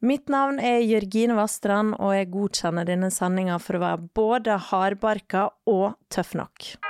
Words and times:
Mitt 0.00 0.28
navn 0.30 0.60
er 0.62 0.78
Jørgine 0.86 1.34
Vastrand, 1.34 1.96
og 1.98 2.12
jeg 2.14 2.28
godkjenner 2.30 2.86
denne 2.86 3.08
sendinga 3.10 3.56
for 3.58 3.74
å 3.74 3.80
være 3.82 4.04
både 4.14 4.54
hardbarka 4.68 5.48
og 5.66 5.96
tøff 6.14 6.36
nok. 6.38 6.78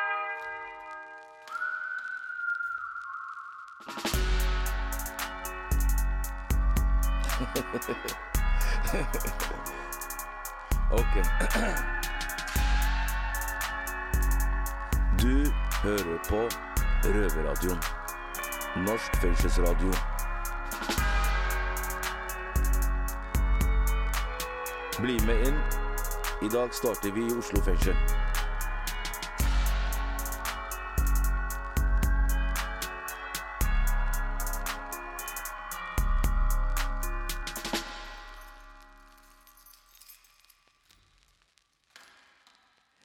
Ok. 10.88 11.14
Du 15.20 15.34
hører 15.82 16.18
på 16.28 16.40
Røverradioen. 17.04 17.80
Norsk 18.86 19.16
fengselsradio. 19.20 19.92
Bli 24.98 25.14
med 25.26 25.46
inn. 25.46 25.58
I 26.42 26.48
dag 26.50 26.74
starter 26.74 27.12
vi 27.14 27.20
i 27.20 27.34
Oslo 27.38 27.60
fengsel. 27.62 27.94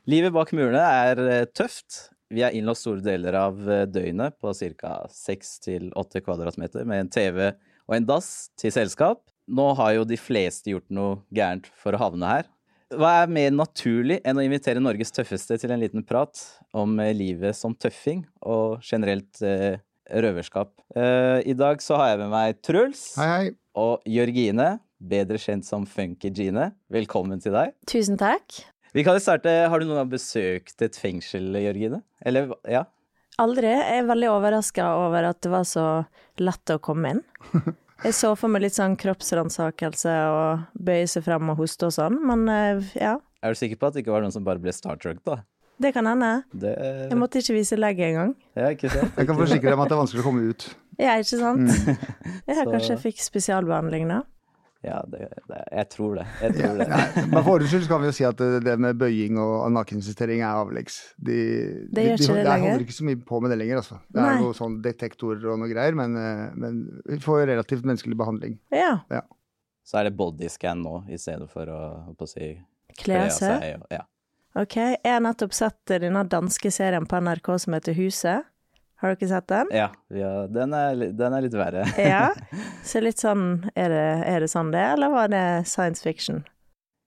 Livet 0.09 0.34
bak 0.34 0.49
murene 0.57 0.81
er 0.81 1.21
eh, 1.27 1.45
tøft. 1.45 2.07
Vi 2.34 2.41
er 2.41 2.57
innlåst 2.57 2.87
store 2.87 3.05
deler 3.05 3.37
av 3.37 3.62
eh, 3.70 3.85
døgnet 3.85 4.39
på 4.41 4.55
ca. 4.81 4.95
6-8 5.13 6.25
kvadratmeter 6.25 6.89
med 6.89 7.05
en 7.05 7.13
TV 7.13 7.51
og 7.53 7.99
en 7.99 8.09
dass 8.09 8.49
til 8.57 8.73
selskap. 8.73 9.21
Nå 9.52 9.65
har 9.75 9.93
jo 9.97 10.03
de 10.07 10.17
fleste 10.20 10.71
gjort 10.71 10.88
noe 10.93 11.17
gærent 11.35 11.65
for 11.79 11.95
å 11.95 11.99
havne 11.99 12.29
her. 12.29 12.49
Hva 12.93 13.09
er 13.23 13.31
mer 13.34 13.49
naturlig 13.55 14.20
enn 14.23 14.37
å 14.37 14.43
invitere 14.45 14.81
Norges 14.84 15.12
tøffeste 15.15 15.57
til 15.59 15.71
en 15.73 15.81
liten 15.81 16.04
prat 16.05 16.37
om 16.77 16.93
eh, 17.01 17.09
livet 17.18 17.57
som 17.57 17.73
tøffing 17.73 18.21
og 18.45 18.84
generelt 18.85 19.41
eh, 19.41 19.79
røverskap? 20.13 20.71
Eh, 20.95 21.41
I 21.49 21.55
dag 21.57 21.81
så 21.81 21.98
har 21.99 22.13
jeg 22.13 22.21
med 22.21 22.31
meg 22.35 22.62
Truls 22.63 23.01
Hei, 23.18 23.27
hei. 23.31 23.51
og 23.81 24.05
Jørgine, 24.07 24.76
bedre 25.01 25.41
kjent 25.41 25.65
som 25.68 25.87
Funky 25.90 26.29
Gine. 26.31 26.70
Velkommen 26.93 27.41
til 27.43 27.55
deg. 27.57 27.73
Tusen 27.90 28.20
takk. 28.21 28.62
Vi 28.93 29.01
kan 29.03 29.18
jo 29.18 29.23
starte, 29.25 29.49
Har 29.68 29.81
du 29.81 29.87
noen 29.90 30.03
gang 30.03 30.12
besøkt 30.13 30.84
et 30.85 30.96
fengsel, 31.01 31.49
Jørgine? 31.57 32.03
Eller, 32.23 32.53
ja? 32.70 32.85
Aldri. 33.41 33.71
Jeg 33.73 34.03
er 34.03 34.05
veldig 34.05 34.29
overraska 34.29 34.91
over 35.01 35.31
at 35.31 35.41
det 35.41 35.49
var 35.49 35.65
så 35.65 35.87
lett 36.37 36.70
å 36.70 36.77
komme 36.77 37.15
inn. 37.15 37.23
Jeg 38.04 38.15
så 38.18 38.34
for 38.35 38.51
meg 38.51 38.65
litt 38.65 38.76
sånn 38.76 38.98
kroppsransakelse 38.99 40.13
og 40.27 40.63
bøye 40.84 41.07
seg 41.07 41.23
frem 41.23 41.54
og 41.54 41.62
hoste 41.62 41.87
og 41.87 41.93
sånn, 41.96 42.18
men 42.27 42.43
eh, 42.51 42.82
ja. 42.99 43.13
Er 43.43 43.55
du 43.55 43.59
sikker 43.59 43.79
på 43.79 43.87
at 43.90 43.96
det 43.96 44.04
ikke 44.04 44.12
var 44.15 44.23
noen 44.26 44.34
som 44.35 44.43
bare 44.48 44.59
ble 44.63 44.73
Star 44.76 44.99
Trek, 44.99 45.21
da? 45.27 45.37
Det 45.84 45.90
kan 45.96 46.05
hende. 46.07 46.29
Det, 46.54 46.71
Jeg 47.09 47.18
måtte 47.18 47.40
ikke 47.41 47.55
vise 47.57 47.76
legget 47.79 48.12
engang. 48.12 48.35
ja, 48.59 48.70
ikke 48.76 48.91
sant? 48.93 49.15
Jeg 49.18 49.27
kan 49.29 49.40
forsikre 49.40 49.71
deg 49.71 49.77
om 49.77 49.81
at 49.84 49.90
det 49.91 49.96
er 49.96 50.01
vanskelig 50.04 50.24
å 50.24 50.27
komme 50.27 50.43
ut. 50.51 50.68
Ja, 51.01 51.15
ikke 51.24 51.40
sant? 51.40 51.71
Ja, 52.46 52.54
Så- 52.59 52.68
kanskje 52.70 52.91
jeg 52.93 53.01
fikk 53.07 53.24
spesialbehandling 53.24 54.12
da. 54.12 54.20
Ja, 54.84 54.98
det, 55.07 55.29
det, 55.48 55.59
jeg 55.71 55.87
tror 55.93 56.15
det. 56.20 56.23
Jeg 56.41 56.55
tror 56.57 56.79
det. 56.81 56.87
Men 57.31 57.37
for 57.45 57.53
ordens 57.53 57.71
skyld 57.71 57.85
kan 57.87 58.01
vi 58.03 58.09
jo 58.09 58.15
si 58.17 58.26
at 58.27 58.41
det 58.41 58.63
det 58.65 58.73
med 58.84 58.98
bøying 58.99 59.37
og 59.40 59.70
nakensisterering 59.71 60.41
er 60.43 60.59
avleggs. 60.59 60.98
De, 61.17 61.37
Det 61.95 62.03
gjør 62.03 62.17
de, 62.20 62.23
ikke 62.23 62.34
det 62.34 62.41
Jeg 62.41 62.48
lenger. 62.49 62.67
holder 62.73 62.84
ikke 62.87 62.98
så 62.98 63.07
mye 63.07 63.21
på 63.29 63.40
med 63.45 63.53
det 63.53 63.59
lenger, 63.62 63.79
altså. 63.79 63.99
Det 64.12 64.19
Nei. 64.22 64.34
er 64.34 64.41
noe 64.44 64.57
sånn 64.57 64.75
detektorer 64.84 65.47
og 65.53 65.62
noe 65.63 65.72
greier, 65.72 65.95
men, 65.95 66.17
eh, 66.19 66.44
men 66.59 66.81
vi 67.07 67.19
får 67.23 67.45
relativt 67.53 67.88
menneskelig 67.88 68.19
behandling. 68.19 68.57
Ja. 68.75 68.97
Så 69.88 70.00
er 70.01 70.09
det 70.09 70.17
bodyscan 70.19 70.84
nå, 70.84 70.97
i 71.12 71.18
stedet 71.19 71.47
for 71.51 71.68
å, 71.72 71.81
å 72.16 72.28
si 72.29 72.53
Kle 73.00 73.23
av 73.25 73.31
seg. 73.34 73.81
Ja. 73.90 74.03
Ok, 74.59 74.75
jeg 74.78 75.09
har 75.09 75.23
nettopp 75.23 75.56
sett 75.57 75.79
denne 75.90 76.22
danske 76.29 76.69
serien 76.75 77.07
på 77.09 77.18
NRK 77.23 77.47
som 77.63 77.73
heter 77.73 77.95
Huset. 77.97 78.46
Har 79.03 79.12
du 79.12 79.18
ikke 79.18 79.28
sett 79.28 79.50
den? 79.52 79.68
ja, 79.75 79.90
ja 80.16 80.31
den, 80.47 80.72
er, 80.74 81.02
den 81.12 81.34
er 81.36 81.44
litt 81.44 81.58
verre. 81.59 81.84
Ja. 82.00 82.30
Så 82.88 83.02
litt 83.03 83.19
sånn, 83.19 83.66
er 83.75 83.91
det, 83.91 84.03
er 84.31 84.46
det 84.46 84.50
sånn 84.53 84.72
det, 84.72 84.81
eller 84.96 85.12
var 85.12 85.28
det 85.34 85.44
science 85.68 86.00
fiction? 86.06 86.41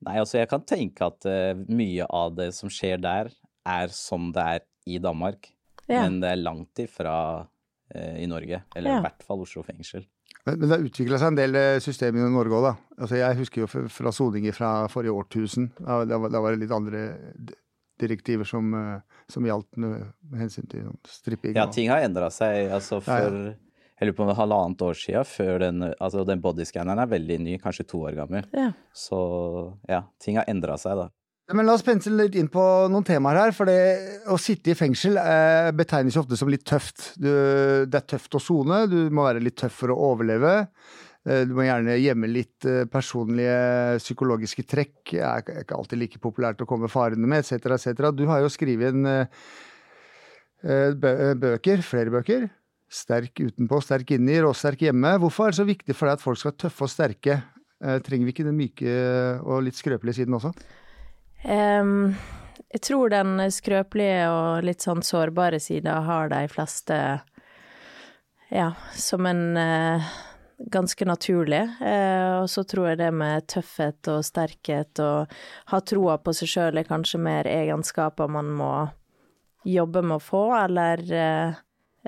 Nei, 0.04 0.18
altså, 0.20 0.36
jeg 0.42 0.50
kan 0.52 0.62
tenke 0.68 1.08
at 1.08 1.24
uh, 1.24 1.56
mye 1.72 2.04
av 2.12 2.34
det 2.36 2.50
som 2.54 2.68
skjer 2.70 3.00
der, 3.00 3.32
er 3.66 3.88
som 3.96 4.28
det 4.36 4.44
er 4.44 4.60
i 4.86 5.00
Danmark. 5.02 5.48
Ja. 5.88 6.02
Men 6.04 6.20
det 6.20 6.34
er 6.34 6.42
langt 6.44 6.78
ifra 6.84 7.14
uh, 7.48 8.16
i 8.20 8.28
Norge. 8.28 8.60
Eller 8.76 8.92
Ja. 8.92 8.98
i 9.00 9.06
hvert 9.08 9.24
fall 9.24 9.40
Oslo 9.46 9.64
fengsel. 9.66 10.04
Men, 10.44 10.58
men 10.60 10.68
det 10.68 10.74
har 10.76 10.84
utvikla 10.86 11.18
seg 11.18 11.32
en 11.32 11.38
del 11.40 11.56
eh, 11.58 11.78
systemer 11.82 12.22
i 12.28 12.30
Norge 12.30 12.54
òg, 12.60 12.66
da. 12.68 12.74
Altså, 13.00 13.16
jeg 13.18 13.38
husker 13.40 13.64
jo 13.64 13.70
fra 13.90 14.12
soninger 14.14 14.54
fra 14.54 14.74
forrige 14.92 15.16
årtusen. 15.16 15.70
Da, 15.80 16.02
da, 16.06 16.20
var- 16.22 16.30
da 16.36 16.42
var 16.44 16.54
det 16.54 16.60
litt 16.66 16.74
andre 16.76 17.00
direktiver 18.00 18.48
som, 18.48 18.72
eh, 18.74 19.20
som 19.32 19.46
gjaldt 19.46 19.76
med 19.76 20.06
med 20.30 20.40
hensyn 20.40 20.68
til 20.68 20.86
sånn 20.86 20.98
stripping. 21.08 21.54
Ja, 21.56 21.66
ting 21.72 21.90
har 21.92 22.04
endra 22.06 22.30
seg. 22.30 22.70
Altså 22.70 23.00
Ja, 23.00 23.18
ja. 23.18 23.28
for 23.30 23.54
jeg 23.96 24.08
lurer 24.10 24.16
på 24.18 24.34
halvannet 24.36 24.82
år 24.84 24.94
siden, 25.00 25.24
før 25.24 25.58
den 25.60 25.82
Altså, 26.00 26.24
den 26.26 26.42
bodyscanneren 26.44 26.98
er 27.00 27.06
veldig 27.06 27.38
ny, 27.40 27.58
kanskje 27.58 27.86
to 27.88 28.02
år 28.04 28.16
gammel. 28.18 28.44
Ja. 28.52 28.72
Så 28.92 29.20
ja, 29.88 30.02
ting 30.20 30.36
har 30.36 30.44
endra 30.48 30.76
seg, 30.76 30.96
da. 30.96 31.08
Men 31.54 31.68
la 31.68 31.76
oss 31.78 31.84
pensle 31.86 32.10
litt 32.18 32.34
inn 32.34 32.48
på 32.50 32.60
noen 32.90 33.04
temaer 33.06 33.38
her. 33.38 33.52
For 33.54 33.68
det, 33.70 33.78
å 34.26 34.36
sitte 34.40 34.72
i 34.72 34.74
fengsel 34.78 35.16
eh, 35.20 35.70
betegnes 35.78 36.16
jo 36.16 36.24
ofte 36.24 36.36
som 36.36 36.50
litt 36.50 36.64
tøft. 36.66 37.12
Du, 37.22 37.30
det 37.86 38.00
er 38.00 38.08
tøft 38.10 38.34
å 38.34 38.42
sone, 38.42 38.82
du 38.90 38.98
må 39.14 39.28
være 39.28 39.44
litt 39.44 39.56
tøff 39.60 39.76
for 39.84 39.94
å 39.94 39.98
overleve. 40.10 40.66
Eh, 41.26 41.44
Du 41.48 41.54
må 41.58 41.64
gjerne 41.66 41.96
gjemme 41.98 42.28
litt 42.30 42.64
eh, 42.64 42.84
personlige 42.90 43.98
psykologiske 43.98 44.62
trekk. 44.66 45.12
Det 45.12 45.22
er 45.22 45.64
ikke- 45.64 45.76
alltid 45.76 45.98
like 45.98 46.18
populært 46.22 46.62
å 46.62 46.66
komme 46.66 46.88
farende 46.88 47.26
med, 47.26 47.42
etc., 47.44 47.66
etc. 47.74 48.12
Du 48.14 48.26
har 48.26 48.40
jo 48.40 48.48
skrevet 48.52 48.94
en 48.94 49.06
eh, 49.06 50.92
bø- 50.94 51.34
bøker, 51.38 51.82
flere 51.82 52.10
bøker. 52.10 52.48
Sterk 52.88 53.34
utenpå, 53.42 53.80
sterk 53.82 54.10
inni, 54.14 54.38
råsterk 54.40 54.78
hjemme. 54.86 55.16
Hvorfor 55.18 55.48
er 55.48 55.50
det 55.50 55.58
så 55.58 55.66
viktig 55.66 55.94
for 55.98 56.06
deg 56.06 56.12
at 56.20 56.22
folk 56.22 56.38
skal 56.38 56.52
være 56.52 56.62
tøffe 56.68 56.82
og 56.86 56.90
sterke? 56.92 57.42
Trenger 57.76 58.24
vi 58.24 58.32
ikke 58.32 58.44
den 58.46 58.56
myke 58.56 58.92
og 59.44 59.64
litt 59.66 59.74
skrøpelige 59.76 60.22
siden 60.22 60.32
også? 60.38 60.52
Um, 61.44 62.14
jeg 62.72 62.80
tror 62.86 63.10
den 63.12 63.34
skrøpelige 63.52 64.30
og 64.30 64.62
litt 64.64 64.80
sånn 64.86 65.02
sårbare 65.04 65.58
sida 65.60 65.98
har 66.06 66.30
de 66.32 66.46
fleste 66.48 66.96
ja, 68.54 68.70
som 68.94 69.26
en 69.26 69.56
eh, 69.60 70.08
ganske 70.58 71.04
naturlig. 71.04 71.62
Eh, 71.80 72.32
og 72.40 72.48
så 72.50 72.64
tror 72.68 72.90
jeg 72.90 73.00
det 73.02 73.10
med 73.14 73.46
tøffhet 73.50 74.10
og 74.12 74.24
sterkhet 74.26 75.02
og 75.04 75.34
ha 75.72 75.80
troa 75.84 76.18
på 76.22 76.34
seg 76.36 76.52
sjøl 76.52 76.80
er 76.80 76.88
kanskje 76.88 77.20
mer 77.22 77.48
egenskaper 77.50 78.30
man 78.32 78.50
må 78.56 78.72
jobbe 79.66 80.02
med 80.06 80.20
å 80.20 80.22
få, 80.22 80.44
eller 80.58 81.02
eh, 81.10 81.58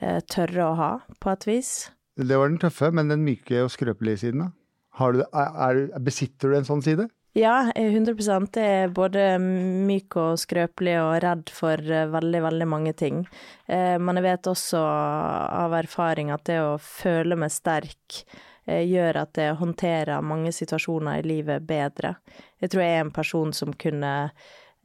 eh, 0.01 0.21
tørre 0.31 0.69
å 0.69 0.79
ha, 0.79 0.93
på 1.19 1.33
et 1.35 1.49
vis. 1.49 1.73
Det 2.19 2.39
var 2.39 2.51
den 2.51 2.61
tøffe, 2.63 2.91
men 2.95 3.11
den 3.11 3.25
myke 3.27 3.65
og 3.65 3.73
skrøpelige 3.75 4.25
siden, 4.25 4.47
da? 4.47 4.53
Du, 4.99 5.21
er, 5.23 5.51
er, 5.63 6.01
besitter 6.03 6.51
du 6.51 6.57
en 6.59 6.67
sånn 6.67 6.83
side? 6.83 7.07
Ja, 7.39 7.69
jeg 7.71 7.93
er 7.93 7.93
100 7.95 8.57
Jeg 8.59 8.79
er 8.83 8.89
både 8.91 9.25
myk 9.39 10.17
og 10.19 10.41
skrøpelig 10.43 10.97
og 10.99 11.13
redd 11.23 11.51
for 11.55 11.79
eh, 11.79 12.09
veldig, 12.11 12.41
veldig 12.43 12.67
mange 12.67 12.93
ting. 12.99 13.21
Eh, 13.67 13.95
Men 13.99 14.19
jeg 14.19 14.25
vet 14.25 14.49
også 14.51 14.81
av 14.81 15.77
erfaring 15.79 16.33
at 16.35 16.43
det 16.49 16.57
å 16.59 16.81
føle 16.83 17.39
meg 17.39 17.53
sterk 17.55 18.25
eh, 18.67 18.83
gjør 18.89 19.21
at 19.23 19.39
jeg 19.39 19.59
håndterer 19.61 20.25
mange 20.25 20.51
situasjoner 20.57 21.21
i 21.21 21.29
livet 21.29 21.63
bedre. 21.69 22.17
Jeg 22.59 22.73
tror 22.73 22.83
jeg 22.83 22.97
er 22.97 23.05
en 23.05 23.15
person 23.15 23.55
som 23.55 23.71
kunne 23.71 24.15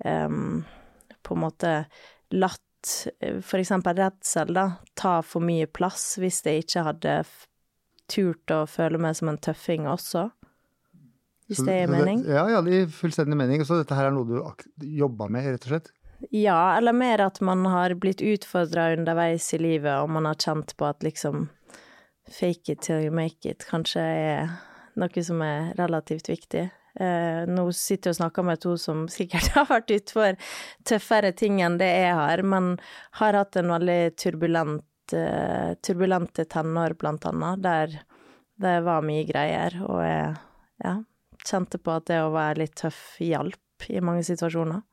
um, 0.06 0.62
på 1.26 1.34
en 1.34 1.42
måte 1.42 1.74
latt 2.38 2.94
f.eks. 3.24 3.74
redsel, 3.88 4.54
da, 4.54 4.68
ta 4.94 5.16
for 5.26 5.42
mye 5.42 5.66
plass 5.66 6.20
hvis 6.22 6.44
jeg 6.46 6.68
ikke 6.68 6.86
hadde 6.92 7.18
turt 8.12 8.54
å 8.54 8.66
føle 8.70 9.02
meg 9.02 9.18
som 9.18 9.32
en 9.32 9.42
tøffing 9.42 9.90
også. 9.90 10.28
Hvis 11.54 11.62
Så- 11.62 11.68
det 11.70 11.80
gir 11.80 11.92
mening? 11.94 12.24
Ja, 12.26 12.48
ja, 12.50 12.62
det 12.66 12.72
gir 12.80 12.88
fullstendig 12.98 13.38
mening. 13.38 13.62
Så 13.66 13.78
dette 13.80 13.96
her 13.96 14.10
er 14.10 14.16
noe 14.16 14.26
du 14.26 14.36
jobber 14.40 14.66
jobba 15.04 15.30
med, 15.30 15.46
rett 15.54 15.68
og 15.70 15.76
slett? 15.76 15.92
Ja, 16.32 16.78
eller 16.78 16.94
mer 16.96 17.22
at 17.26 17.42
man 17.44 17.66
har 17.68 17.94
blitt 18.00 18.22
utfordra 18.24 18.94
underveis 18.96 19.54
i 19.54 19.60
livet, 19.60 19.92
og 20.02 20.10
man 20.10 20.26
har 20.26 20.36
kjent 20.40 20.76
på 20.80 20.88
at 20.88 21.04
liksom 21.04 21.50
fake 22.32 22.72
it 22.72 22.82
till 22.82 23.02
you 23.04 23.12
make 23.12 23.46
it 23.46 23.66
kanskje 23.68 24.00
er 24.00 24.54
noe 24.96 25.24
som 25.26 25.42
er 25.44 25.74
relativt 25.76 26.30
viktig. 26.30 26.70
Eh, 27.00 27.44
nå 27.50 27.66
sitter 27.74 28.12
jeg 28.12 28.14
og 28.14 28.20
snakker 28.22 28.46
med 28.46 28.62
to 28.62 28.76
som 28.78 29.08
sikkert 29.18 29.50
har 29.56 29.66
vært 29.66 29.92
utfor 29.96 30.38
tøffere 30.86 31.34
ting 31.36 31.60
enn 31.66 31.80
det 31.82 31.90
jeg 31.90 32.16
har, 32.16 32.44
men 32.46 32.78
har 33.20 33.34
hatt 33.42 33.58
en 33.60 33.72
veldig 33.74 34.16
turbulent, 34.16 34.86
eh, 35.18 35.74
turbulente 35.84 36.46
tenår, 36.46 36.96
blant 37.02 37.26
annet, 37.26 37.62
der 37.66 38.00
det 38.64 38.76
var 38.86 39.02
mye 39.04 39.26
greier, 39.28 39.74
og 39.90 40.00
jeg 40.06 40.36
ja, 40.84 40.94
kjente 41.48 41.80
på 41.82 41.94
at 41.98 42.08
det 42.10 42.22
å 42.24 42.34
være 42.34 42.64
litt 42.64 42.76
tøff 42.80 43.20
hjalp 43.24 43.88
i 43.92 44.02
mange 44.04 44.24
situasjoner. 44.28 44.84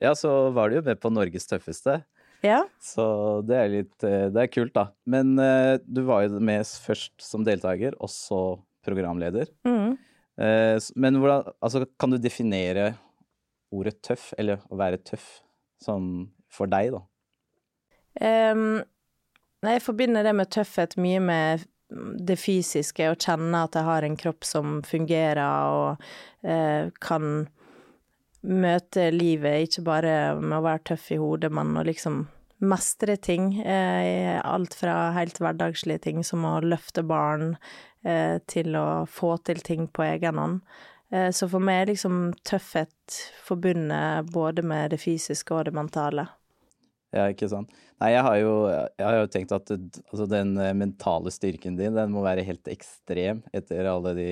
Ja, 0.00 0.14
så 0.16 0.48
var 0.56 0.70
du 0.70 0.78
jo 0.78 0.86
med 0.86 1.00
på 1.02 1.12
Norges 1.12 1.48
tøffeste. 1.50 2.00
Ja. 2.44 2.62
Så 2.80 3.04
det 3.44 3.56
er 3.58 3.68
litt 3.68 4.06
eh, 4.06 4.30
Det 4.32 4.46
er 4.46 4.52
kult, 4.52 4.72
da. 4.76 4.86
Men 5.04 5.34
uh, 5.36 5.76
du 5.84 6.02
var 6.08 6.24
jo 6.24 6.40
med 6.40 6.64
først 6.64 7.12
som 7.20 7.44
deltaker, 7.44 7.98
og 8.00 8.08
så 8.12 8.40
programleder. 8.86 9.50
Mm. 9.68 9.98
Uh, 10.40 10.76
Men 10.96 11.20
hvordan 11.20 11.52
Altså, 11.60 11.84
kan 12.00 12.14
du 12.14 12.16
definere 12.16 12.94
ordet 13.70 14.00
tøff, 14.02 14.32
eller 14.40 14.64
å 14.72 14.78
være 14.80 15.02
tøff, 15.04 15.42
sånn 15.84 16.30
for 16.50 16.70
deg, 16.70 16.96
da? 16.96 17.04
Um, 18.20 18.80
jeg 19.62 19.84
forbinder 19.84 20.24
det 20.26 20.32
med 20.34 20.50
tøffhet 20.50 20.96
mye 20.98 21.20
med 21.22 21.68
det 21.90 22.36
fysiske, 22.38 23.08
å 23.10 23.18
kjenne 23.18 23.64
at 23.66 23.76
jeg 23.78 23.86
har 23.86 24.06
en 24.06 24.18
kropp 24.18 24.46
som 24.46 24.80
fungerer 24.86 25.42
og 25.74 26.04
eh, 26.46 26.90
kan 27.02 27.48
møte 28.40 29.10
livet, 29.12 29.66
ikke 29.68 29.84
bare 29.84 30.12
med 30.40 30.58
å 30.60 30.64
være 30.64 30.84
tøff 30.92 31.10
i 31.12 31.18
hodet, 31.20 31.50
men 31.52 31.74
å 31.76 31.84
liksom 31.84 32.22
mestre 32.60 33.16
ting. 33.16 33.52
Eh, 33.60 34.40
alt 34.44 34.74
fra 34.76 35.10
helt 35.16 35.40
hverdagslige 35.40 36.04
ting 36.06 36.24
som 36.24 36.44
å 36.48 36.58
løfte 36.64 37.04
barn, 37.06 37.56
eh, 38.04 38.38
til 38.46 38.76
å 38.76 39.06
få 39.08 39.36
til 39.44 39.60
ting 39.64 39.88
på 39.88 40.04
egen 40.04 40.38
hånd. 40.38 40.60
Eh, 41.12 41.30
så 41.30 41.48
for 41.50 41.60
meg 41.60 41.82
er 41.82 41.92
liksom 41.94 42.34
tøffhet 42.44 43.16
forbundet 43.44 44.30
både 44.32 44.62
med 44.62 44.90
det 44.90 45.00
fysiske 45.02 45.54
og 45.54 45.64
det 45.66 45.74
mentale. 45.74 46.28
Ja, 47.10 47.26
ikke 47.32 47.48
sant. 47.50 47.72
Nei, 47.98 48.12
jeg 48.14 48.22
har 48.22 48.36
jo, 48.38 48.52
jeg 48.70 49.06
har 49.06 49.16
jo 49.18 49.30
tenkt 49.34 49.54
at 49.54 49.70
altså, 49.74 50.26
den 50.30 50.54
eh, 50.62 50.76
mentale 50.78 51.32
styrken 51.34 51.78
din, 51.78 51.96
den 51.96 52.12
må 52.14 52.22
være 52.22 52.44
helt 52.46 52.70
ekstrem 52.70 53.42
etter 53.56 53.88
alle 53.90 54.12
de, 54.14 54.28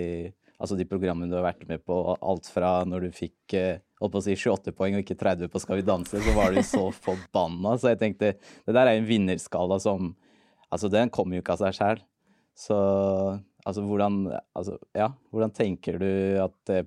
altså, 0.60 0.76
de 0.78 0.86
programmene 0.88 1.30
du 1.32 1.36
har 1.40 1.48
vært 1.48 1.66
med 1.70 1.82
på. 1.82 1.96
Alt 2.22 2.46
fra 2.52 2.78
når 2.86 3.08
du 3.08 3.16
fikk 3.16 3.56
eh, 3.58 3.82
holdt 3.98 4.20
si 4.28 4.36
28 4.38 4.74
poeng 4.78 4.94
og 4.94 5.02
ikke 5.02 5.18
30 5.18 5.50
på 5.50 5.62
Skal 5.62 5.80
vi 5.80 5.88
danse, 5.88 6.22
så 6.22 6.36
var 6.36 6.54
du 6.54 6.62
så 6.62 6.84
forbanna. 7.08 7.74
Så 7.82 7.92
jeg 7.92 8.00
tenkte 8.04 8.36
det 8.38 8.76
der 8.76 8.84
er 8.86 8.94
en 8.96 9.08
vinnerskala 9.08 9.80
som 9.82 10.14
Altså, 10.68 10.90
den 10.92 11.08
kommer 11.08 11.32
jo 11.32 11.40
ikke 11.40 11.54
av 11.54 11.62
seg 11.62 11.76
sjæl. 11.78 12.00
Så 12.52 12.76
altså, 13.64 13.82
hvordan 13.88 14.26
Altså, 14.52 14.76
ja, 14.92 15.06
hvordan 15.32 15.54
tenker 15.56 15.96
du 15.98 16.10
at 16.44 16.72
eh, 16.74 16.84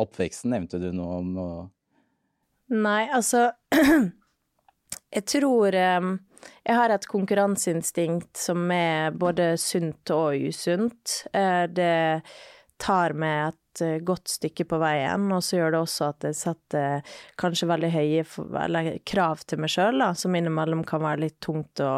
Oppveksten 0.00 0.54
nevnte 0.54 0.78
du 0.80 0.88
noe 0.96 1.18
om. 1.18 1.32
og 1.36 2.72
Nei, 2.72 3.10
altså 3.12 3.50
Jeg 5.12 5.26
tror 5.28 5.76
jeg 6.62 6.78
har 6.78 6.92
et 6.94 7.08
konkurranseinstinkt 7.10 8.38
som 8.38 8.70
er 8.74 9.14
både 9.18 9.54
sunt 9.60 10.10
og 10.14 10.48
usunt. 10.48 11.24
Eh, 11.34 11.66
det 11.70 12.22
tar 12.82 13.14
meg 13.18 13.52
et 13.52 13.82
eh, 13.84 13.98
godt 14.06 14.30
stykke 14.36 14.66
på 14.70 14.78
veien, 14.82 15.28
og 15.34 15.42
så 15.44 15.58
gjør 15.58 15.74
det 15.74 15.82
også 15.82 16.10
at 16.10 16.28
jeg 16.28 16.38
setter 16.38 17.16
kanskje 17.40 17.70
veldig 17.70 17.92
høye 17.94 18.96
krav 19.08 19.44
til 19.46 19.62
meg 19.62 19.74
sjøl, 19.74 20.06
som 20.18 20.38
innimellom 20.38 20.84
kan 20.88 21.04
være 21.04 21.26
litt 21.26 21.40
tungt 21.44 21.82
å 21.82 21.94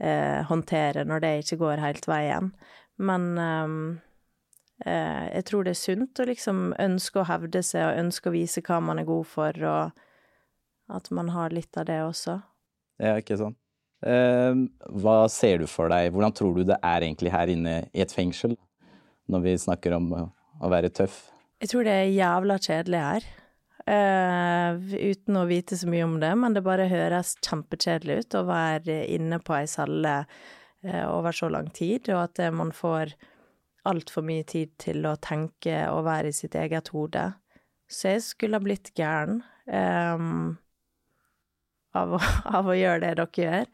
eh, 0.00 0.40
håndtere 0.50 1.06
når 1.08 1.24
det 1.24 1.36
ikke 1.42 1.62
går 1.64 1.84
helt 1.84 2.08
veien. 2.10 2.50
Men 2.98 3.30
eh, 3.42 4.02
jeg 4.84 5.46
tror 5.50 5.66
det 5.66 5.74
er 5.74 5.82
sunt 5.82 6.18
å 6.22 6.28
liksom 6.30 6.66
ønske 6.82 7.22
å 7.22 7.28
hevde 7.30 7.62
seg 7.62 7.88
og 7.88 8.02
ønske 8.06 8.30
å 8.30 8.34
vise 8.34 8.62
hva 8.66 8.82
man 8.82 9.02
er 9.02 9.08
god 9.08 9.30
for, 9.30 9.66
og 9.70 10.03
at 10.92 11.10
man 11.14 11.30
har 11.32 11.54
litt 11.54 11.76
av 11.80 11.86
det 11.88 12.00
også. 12.04 12.38
Ja, 13.02 13.16
ikke 13.20 13.38
sant. 13.40 13.58
Eh, 14.04 14.56
hva 15.00 15.16
ser 15.32 15.62
du 15.62 15.68
for 15.70 15.88
deg, 15.92 16.10
hvordan 16.12 16.34
tror 16.36 16.58
du 16.58 16.66
det 16.68 16.76
er 16.84 17.06
egentlig 17.06 17.32
her 17.32 17.52
inne 17.52 17.76
i 17.94 18.02
et 18.04 18.12
fengsel, 18.12 18.56
når 19.32 19.46
vi 19.46 19.54
snakker 19.62 19.96
om 19.96 20.10
å, 20.18 20.26
være 20.68 20.92
tøff? 20.92 21.30
Jeg 21.62 21.72
tror 21.72 21.86
det 21.86 21.94
er 22.02 22.12
jævla 22.12 22.58
kjedelig 22.60 23.00
her. 23.00 23.30
Uh, 23.84 24.80
uten 24.96 25.36
å 25.36 25.44
vite 25.44 25.76
så 25.76 25.88
mye 25.92 26.06
om 26.06 26.14
det, 26.20 26.30
men 26.40 26.54
det 26.56 26.62
bare 26.64 26.86
høres 26.88 27.34
kjempekjedelig 27.44 28.22
ut 28.22 28.36
å 28.38 28.46
være 28.48 29.02
inne 29.12 29.36
på 29.44 29.56
ei 29.58 29.66
celle 29.68 30.14
uh, 30.24 31.06
over 31.10 31.36
så 31.36 31.50
lang 31.52 31.68
tid, 31.74 32.08
og 32.14 32.22
at 32.22 32.40
eh, 32.46 32.52
man 32.54 32.72
får 32.76 33.12
altfor 33.88 34.24
mye 34.24 34.44
tid 34.48 34.72
til 34.80 35.04
å 35.04 35.18
tenke 35.20 35.82
og 35.92 36.06
være 36.06 36.32
i 36.32 36.36
sitt 36.36 36.56
eget 36.56 36.88
hode. 36.94 37.26
Så 37.90 38.14
jeg 38.14 38.24
skulle 38.24 38.56
ha 38.56 38.64
blitt 38.64 38.94
gæren 38.96 39.42
eh, 39.68 40.24
av, 41.98 42.16
å, 42.16 42.22
av 42.58 42.70
å 42.70 42.78
gjøre 42.78 43.02
det 43.06 43.16
dere 43.18 43.44
gjør. 43.44 43.68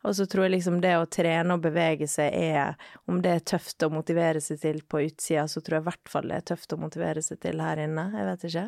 Og 0.00 0.14
så 0.16 0.24
tror 0.24 0.46
jeg 0.46 0.54
liksom 0.54 0.78
det 0.80 0.94
å 0.96 1.08
trene 1.12 1.56
og 1.56 1.64
bevege 1.64 2.06
seg 2.08 2.32
er 2.32 2.76
Om 3.04 3.18
det 3.20 3.34
er 3.36 3.42
tøft 3.52 3.84
å 3.84 3.90
motivere 3.92 4.40
seg 4.40 4.62
til 4.62 4.78
på 4.88 5.02
utsida, 5.04 5.44
så 5.44 5.60
tror 5.60 5.76
jeg 5.76 5.84
i 5.84 5.88
hvert 5.90 6.12
fall 6.12 6.30
det 6.30 6.38
er 6.38 6.46
tøft 6.54 6.72
å 6.72 6.80
motivere 6.80 7.24
seg 7.24 7.40
til 7.42 7.60
her 7.60 7.82
inne. 7.84 8.06
Jeg 8.16 8.28
vet 8.30 8.46
ikke. 8.48 8.64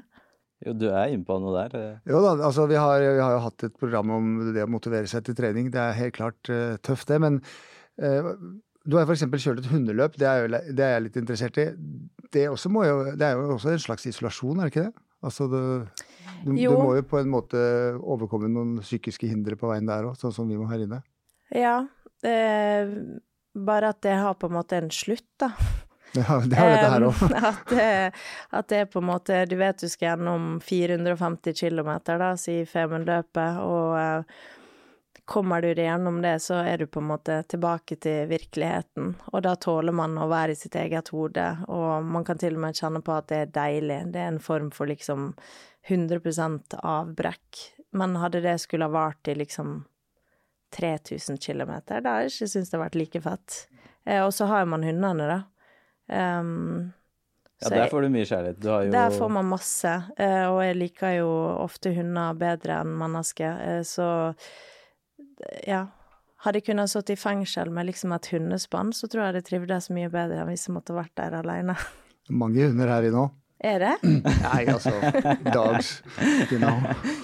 Jo, 0.63 0.75
du 0.79 0.85
er 0.93 1.11
inne 1.11 1.27
på 1.27 1.39
noe 1.43 1.55
der. 1.57 1.79
eh. 1.79 1.95
Jo 2.13 2.21
da, 2.23 2.35
altså 2.47 2.69
vi 2.71 2.77
har, 2.79 3.01
vi 3.03 3.23
har 3.23 3.33
jo 3.35 3.47
hatt 3.47 3.65
et 3.67 3.79
program 3.81 4.13
om 4.15 4.29
det 4.55 4.63
å 4.63 4.71
motivere 4.71 5.09
seg 5.11 5.25
til 5.27 5.39
trening. 5.39 5.73
Det 5.75 5.81
er 5.81 5.97
helt 5.99 6.15
klart 6.19 6.53
uh, 6.53 6.77
tøft, 6.85 7.09
det. 7.11 7.19
Men 7.25 7.41
uh, 7.99 8.31
du 8.85 8.99
har 8.99 9.09
f.eks. 9.09 9.25
kjørt 9.43 9.65
et 9.65 9.73
hundeløp. 9.73 10.19
Det 10.21 10.29
er, 10.29 10.45
jo, 10.45 10.61
det 10.71 10.85
er 10.87 10.95
jeg 10.97 11.07
litt 11.09 11.19
interessert 11.19 11.59
i. 11.59 11.67
Det, 12.33 12.47
også 12.51 12.71
må 12.73 12.85
jo, 12.87 13.01
det 13.19 13.27
er 13.27 13.41
jo 13.41 13.57
også 13.57 13.73
en 13.73 13.83
slags 13.83 14.07
isolasjon, 14.13 14.61
er 14.61 14.69
det 14.69 14.75
ikke 14.75 14.87
det? 14.87 15.07
Altså 15.23 15.47
det, 15.51 15.65
du, 16.45 16.53
du 16.57 16.77
må 16.79 16.95
jo 16.99 17.03
på 17.07 17.19
en 17.21 17.31
måte 17.33 17.59
overkomme 18.01 18.49
noen 18.51 18.79
psykiske 18.83 19.29
hindre 19.31 19.57
på 19.61 19.71
veien 19.71 19.87
der 19.89 20.09
òg, 20.11 20.17
sånn 20.21 20.35
som 20.35 20.49
vi 20.51 20.57
må 20.61 20.67
her 20.71 20.83
inne. 20.87 21.03
Ja. 21.55 21.77
Eh, 22.25 22.91
bare 23.55 23.91
at 23.93 24.01
det 24.07 24.15
har 24.17 24.35
på 24.41 24.49
en 24.51 24.57
måte 24.61 24.79
en 24.81 24.91
slutt, 24.95 25.29
da. 25.43 25.53
Ja, 26.13 26.43
det 26.45 26.59
har 26.61 26.69
dette 26.75 26.89
her 26.93 27.05
òg. 27.09 27.21
At, 27.49 27.71
det- 27.71 28.13
at 28.53 28.67
det 28.69 28.81
er 28.83 28.89
på 28.93 29.01
en 29.01 29.07
måte 29.09 29.39
Du 29.49 29.55
vet 29.57 29.79
du 29.81 29.87
skal 29.89 30.11
gjennom 30.11 30.59
450 30.61 31.55
km, 31.57 31.89
da, 32.05 32.35
sier 32.37 32.67
Femundløpet, 32.69 33.63
og 33.65 33.95
eh, 33.97 34.43
kommer 35.25 35.63
du 35.65 35.71
deg 35.73 35.87
gjennom 35.87 36.19
det, 36.21 36.35
så 36.45 36.59
er 36.69 36.83
du 36.83 36.87
på 36.93 37.01
en 37.01 37.09
måte 37.15 37.39
tilbake 37.49 37.97
til 38.05 38.27
virkeligheten. 38.29 39.15
Og 39.33 39.41
da 39.47 39.55
tåler 39.57 39.95
man 39.97 40.19
å 40.21 40.29
være 40.29 40.53
i 40.53 40.59
sitt 40.61 40.77
eget 40.77 41.09
hode, 41.17 41.47
og 41.73 42.05
man 42.05 42.27
kan 42.29 42.37
til 42.43 42.59
og 42.59 42.65
med 42.67 42.77
kjenne 42.77 43.01
på 43.07 43.15
at 43.17 43.31
det 43.33 43.39
er 43.47 43.53
deilig. 43.57 44.01
Det 44.13 44.21
er 44.21 44.33
en 44.35 44.43
form 44.53 44.69
for 44.75 44.91
liksom 44.93 45.31
100% 45.89 46.77
avbrekk. 46.79 47.63
Men 47.93 48.17
hadde 48.17 48.41
det 48.45 48.59
skulle 48.63 48.89
ha 48.89 48.93
vart 48.93 49.29
i 49.29 49.35
liksom 49.37 49.83
3000 50.73 51.37
km, 51.37 51.73
da 51.85 51.99
hadde 51.99 52.17
jeg 52.23 52.33
ikke 52.33 52.49
syntes 52.49 52.71
det 52.71 52.79
hadde 52.79 52.85
vært 52.87 52.97
like 52.97 53.21
fett. 53.21 53.57
Eh, 54.09 54.23
og 54.25 54.33
så 54.35 54.49
har 54.49 54.65
man 54.67 54.87
hundene, 54.87 55.29
da. 55.29 55.41
Um, 56.41 56.93
Ja, 57.63 57.69
der 57.71 57.91
får 57.93 58.03
du 58.03 58.09
mye 58.11 58.27
kjærlighet. 58.27 58.59
Du 58.59 58.69
har 58.73 58.83
jo 58.83 58.91
der 58.91 59.13
får 59.15 59.29
man 59.31 59.47
masse, 59.47 59.91
eh, 60.19 60.47
og 60.51 60.63
jeg 60.65 60.79
liker 60.81 61.13
jo 61.21 61.29
ofte 61.63 61.93
hunder 61.95 62.35
bedre 62.35 62.81
enn 62.83 62.97
mennesker, 62.99 63.61
eh, 63.69 63.83
så 63.87 64.07
ja. 65.69 65.85
Hadde 66.43 66.59
jeg 66.59 66.73
kunnet 66.73 66.91
sittet 66.91 67.15
i 67.15 67.21
fengsel 67.23 67.71
med 67.71 67.87
liksom 67.87 68.11
et 68.17 68.27
hundespann, 68.33 68.91
så 68.91 69.07
tror 69.07 69.29
jeg 69.29 69.37
det 69.37 69.45
trivdes 69.47 69.93
mye 69.95 70.11
bedre 70.11 70.41
enn 70.43 70.51
hvis 70.51 70.67
jeg 70.67 70.75
måtte 70.75 70.97
vært 70.97 71.15
der 71.21 71.37
alene. 71.39 71.77
Mange 72.43 72.67
hunder 72.67 72.91
her 72.91 73.07
inne 73.07 73.29
òg. 73.29 73.37
Er 73.63 73.79
det? 73.79 73.93
Nei, 74.03 74.65
altså 74.67 74.91
Dogs. 75.55 75.91
You 76.51 76.59
know. 76.59 76.81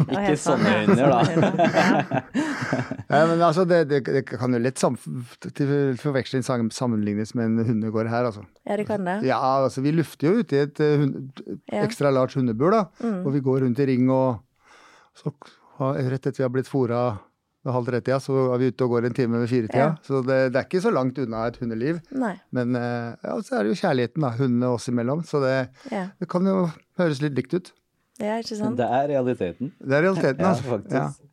Ikke 0.06 0.36
sånn, 0.38 0.62
sånne 0.62 0.74
hunder, 0.86 1.10
da. 1.10 1.20
Ja. 1.26 2.22
Nei, 3.10 3.22
men 3.32 3.42
altså, 3.42 3.64
det, 3.66 3.80
det, 3.90 4.02
det 4.06 4.22
kan 4.28 4.54
jo 4.54 4.60
lett 4.62 4.78
til 4.78 5.72
forveksling 5.98 6.44
sammenlignes 6.46 7.34
med 7.34 7.50
en 7.50 7.72
hundegård 7.72 8.10
her, 8.12 8.28
altså. 8.30 8.44
Ja, 8.68 8.76
det 8.78 8.86
kan 8.86 9.06
det. 9.08 9.18
Ja, 9.26 9.40
altså 9.64 9.82
vi 9.82 9.96
lufter 9.96 10.30
jo 10.30 10.44
ute 10.44 10.60
i 10.60 10.62
et 10.68 10.82
eh, 10.84 10.98
hund, 11.02 11.42
ekstra 11.82 12.12
large 12.14 12.38
hundebur, 12.38 12.70
da. 12.76 12.84
Mm. 13.02 13.22
Og 13.24 13.32
vi 13.34 13.42
går 13.48 13.64
rundt 13.66 13.82
i 13.82 13.88
ring 13.90 14.06
og 14.14 14.44
så 15.18 15.34
rett 15.78 16.22
etter 16.22 16.38
vi 16.38 16.46
har 16.46 16.54
blitt 16.54 16.70
fora 16.70 17.02
ved 17.68 17.76
halv 17.76 17.86
tre-tida, 17.90 18.18
så 18.24 18.34
er 18.54 18.58
vi 18.62 18.70
ute 18.72 18.84
og 18.88 18.92
går 18.96 19.06
en 19.10 19.16
time 19.16 19.38
ved 19.42 19.48
firetida. 19.52 19.84
Ja. 19.84 19.94
Så 20.08 20.22
det, 20.26 20.38
det 20.54 20.60
er 20.62 20.66
ikke 20.66 20.80
så 20.84 20.92
langt 20.94 21.18
unna 21.22 21.44
et 21.52 21.58
hundeliv. 21.62 22.00
Nei. 22.16 22.34
Men 22.56 22.74
eh, 22.80 23.14
ja, 23.24 23.36
så 23.44 23.58
er 23.60 23.68
det 23.68 23.74
jo 23.76 23.80
kjærligheten, 23.84 24.24
da. 24.26 24.30
Hundene 24.40 24.70
oss 24.74 24.88
imellom. 24.90 25.22
Så 25.28 25.40
det, 25.44 25.54
Ja. 25.92 26.06
det 26.18 26.28
kan 26.32 26.48
jo 26.48 26.56
høres 27.00 27.20
litt 27.24 27.36
likt 27.38 27.54
ut. 27.54 27.72
ja, 28.18 28.40
ikke 28.42 28.56
sant? 28.58 28.76
Det 28.80 28.88
er 28.90 29.08
realiteten. 29.14 29.72
Det 29.78 29.94
er 30.00 30.02
realiteten, 30.08 30.40
Ja, 30.42 30.54
altså. 30.56 30.64
faktisk. 30.74 31.24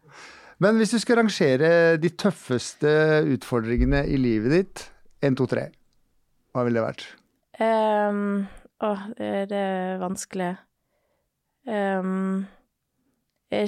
Men 0.63 0.77
hvis 0.79 0.91
du 0.93 0.99
skal 1.03 1.17
rangere 1.19 1.69
de 1.99 2.09
tøffeste 2.15 2.91
utfordringene 3.33 4.05
i 4.07 4.15
livet 4.21 4.53
ditt, 4.53 4.83
1, 5.25 5.35
2, 5.35 5.47
3, 5.51 5.65
hva 6.55 6.63
ville 6.63 6.79
det 6.79 6.85
vært? 6.85 7.07
Um, 7.59 8.45
åh, 8.83 9.01
det 9.17 9.31
det 9.51 9.59
er 9.65 9.97
vanskelig. 9.99 10.53
Um, 11.67 12.45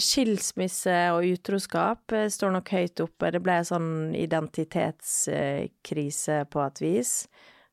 skilsmisse 0.02 1.12
og 1.16 1.26
utroskap 1.26 2.12
eh, 2.16 2.30
står 2.34 2.52
nok 2.58 2.68
høyt 2.76 2.98
oppe. 3.04 3.32
Det 3.34 3.42
ble 3.44 3.54
en 3.60 3.72
sånn 3.72 3.92
identitetskrise 4.18 6.36
på 6.52 6.58
et 6.64 6.78
vis, 6.84 7.12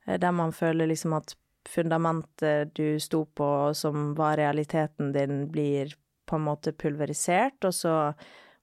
eh, 0.07 0.17
der 0.21 0.33
man 0.37 0.53
føler 0.57 0.85
liksom 0.91 1.13
at 1.19 1.29
fundamentet 1.69 2.75
du 2.77 2.89
sto 3.01 3.21
på, 3.25 3.75
som 3.75 4.15
var 4.19 4.37
realiteten 4.41 5.13
din, 5.15 5.53
blir 5.53 5.95
på 6.29 6.37
en 6.37 6.47
måte 6.47 6.73
pulverisert, 6.77 7.65
og 7.65 7.75
så 7.75 8.13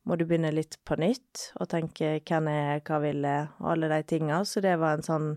må 0.05 0.15
du 0.17 0.25
begynne 0.25 0.51
litt 0.53 0.77
på 0.85 0.95
nytt 0.97 1.53
og 1.61 1.69
tenke 1.73 2.21
hvem 2.25 2.47
er 2.49 2.61
jeg, 2.61 2.81
hva 2.87 2.97
vil 3.03 3.19
jeg, 3.25 3.47
og 3.61 3.67
alle 3.75 3.87
de 3.91 4.01
tinga. 4.09 4.37
Så 4.45 4.61
det 4.65 4.75
var 4.81 4.91
en 4.97 5.05
sånn 5.05 5.29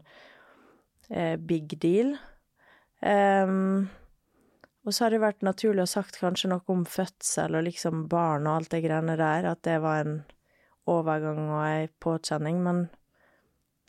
eh, 1.11 1.37
big 1.37 1.69
deal. 1.83 2.17
Ehm, 3.05 3.89
og 4.85 4.93
så 4.95 5.07
har 5.07 5.15
det 5.15 5.23
vært 5.23 5.45
naturlig 5.47 5.87
å 5.87 5.91
sagt 5.91 6.19
kanskje 6.21 6.51
noe 6.53 6.65
om 6.73 6.85
fødsel 6.89 7.57
og 7.57 7.65
liksom 7.69 8.05
barn 8.13 8.49
og 8.49 8.61
alt 8.61 8.75
det 8.75 8.83
greiene 8.85 9.17
der, 9.17 9.49
at 9.49 9.63
det 9.65 9.79
var 9.85 10.05
en 10.05 10.19
overgang 10.91 11.41
og 11.47 11.63
ei 11.65 11.89
påkjenning, 12.05 12.61
men 12.65 12.85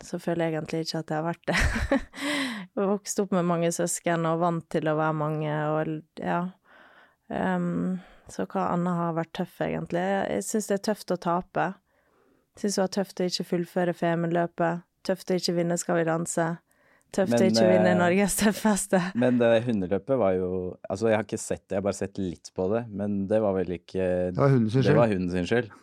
så 0.04 0.18
føler 0.20 0.46
jeg 0.46 0.56
egentlig 0.56 0.82
ikke 0.84 1.00
at 1.02 1.08
det 1.08 1.16
har 1.16 1.26
vært 1.26 1.48
det. 1.48 2.00
jeg 2.76 2.90
Vokste 2.90 3.24
opp 3.24 3.32
med 3.36 3.48
mange 3.48 3.72
søsken 3.72 4.28
og 4.28 4.40
vant 4.42 4.68
til 4.72 4.88
å 4.88 4.96
være 4.98 5.18
mange 5.20 5.56
og 5.72 5.96
ja. 6.20 6.42
Um, 7.28 7.98
så 8.30 8.44
hva 8.50 8.70
annet 8.72 8.98
har 8.98 9.16
vært 9.16 9.34
tøff, 9.38 9.60
egentlig? 9.62 10.02
Jeg 10.02 10.44
syns 10.46 10.68
det 10.70 10.78
er 10.80 10.84
tøft 10.88 11.12
å 11.14 11.18
tape. 11.20 11.66
Syns 12.58 12.76
det 12.78 12.82
var 12.82 12.92
tøft 12.96 13.20
å 13.20 13.28
ikke 13.28 13.48
fullføre 13.52 13.94
Femundløpet. 13.96 14.84
Tøft 15.06 15.30
å 15.30 15.38
ikke 15.38 15.54
vinne 15.60 15.78
Skal 15.78 16.00
vi 16.00 16.08
danse. 16.08 16.46
Tøft 17.14 17.32
Men, 17.32 17.42
å 17.42 17.48
ikke 17.48 17.66
vinne 17.70 17.92
eh, 17.92 17.98
Norges 17.98 18.36
tøffeste. 18.40 19.00
Men 19.18 19.38
det 19.40 19.50
hundeløpet 19.64 20.18
var 20.20 20.36
jo 20.36 20.50
Altså, 20.88 21.08
jeg 21.10 21.18
har 21.18 21.26
ikke 21.26 21.40
sett 21.40 21.62
det, 21.64 21.76
jeg 21.76 21.80
har 21.80 21.86
bare 21.86 21.98
sett 22.00 22.20
litt 22.20 22.50
på 22.56 22.68
det. 22.72 22.84
Men 22.92 23.18
det 23.30 23.40
var 23.44 23.56
vel 23.56 23.74
ikke 23.78 24.06
Det 24.34 24.40
var 24.40 24.52
hunden 24.52 24.70
sin 24.72 24.86
Det 24.86 24.96
var 24.98 25.12
hunden 25.12 25.32
sin 25.32 25.48
skyld. 25.48 25.74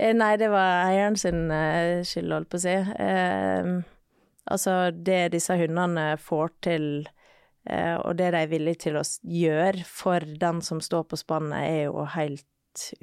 Eh, 0.00 0.14
Nei, 0.16 0.34
det 0.40 0.50
var 0.52 0.86
eieren 0.88 1.18
sin 1.20 1.50
eh, 1.54 2.02
skyld, 2.08 2.32
holdt 2.34 2.52
på 2.52 2.60
å 2.60 2.64
si. 2.64 2.76
Eh, 3.06 3.72
altså, 4.50 4.76
det 4.94 5.20
disse 5.36 5.56
hundene 5.60 6.06
får 6.20 6.54
til, 6.64 6.88
eh, 7.68 7.94
og 8.00 8.16
det 8.18 8.32
de 8.34 8.40
er 8.40 8.50
villige 8.50 8.88
til 8.88 8.98
å 8.98 9.04
gjøre 9.22 9.84
for 9.86 10.24
den 10.40 10.64
som 10.64 10.80
står 10.82 11.06
på 11.10 11.20
spannet, 11.20 11.68
er 11.68 11.84
jo 11.90 12.08
helt 12.16 12.48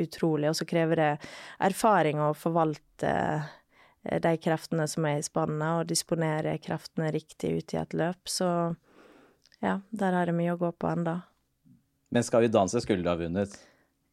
utrolig. 0.01 0.49
Og 0.49 0.57
så 0.57 0.67
krever 0.67 0.99
det 0.99 1.11
erfaring 1.69 2.21
å 2.23 2.33
forvalte 2.37 3.13
eh, 3.13 3.55
de 4.03 4.35
kreftene 4.41 4.85
som 4.87 5.07
er 5.09 5.19
i 5.19 5.25
spannet, 5.25 5.81
og 5.81 5.89
disponere 5.89 6.57
kreftene 6.63 7.11
riktig 7.15 7.57
ut 7.57 7.73
i 7.75 7.81
et 7.81 7.95
løp. 7.97 8.21
Så 8.31 8.47
ja, 9.63 9.79
der 9.91 10.15
har 10.15 10.29
det 10.29 10.37
mye 10.37 10.55
å 10.55 10.59
gå 10.59 10.71
på 10.71 10.91
enda. 10.91 11.21
Men 12.09 12.25
Skal 12.25 12.45
vi 12.45 12.53
danse 12.53 12.81
skulle 12.81 13.03
du 13.05 13.09
ha 13.11 13.17
vunnet. 13.19 13.57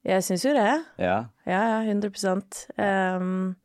Jeg 0.06 0.22
syns 0.22 0.44
jo 0.46 0.52
det. 0.54 0.70
Ja. 1.02 1.18
Ja, 1.48 1.60
ja, 1.72 1.78
100 1.82 2.10
um, 3.18 3.56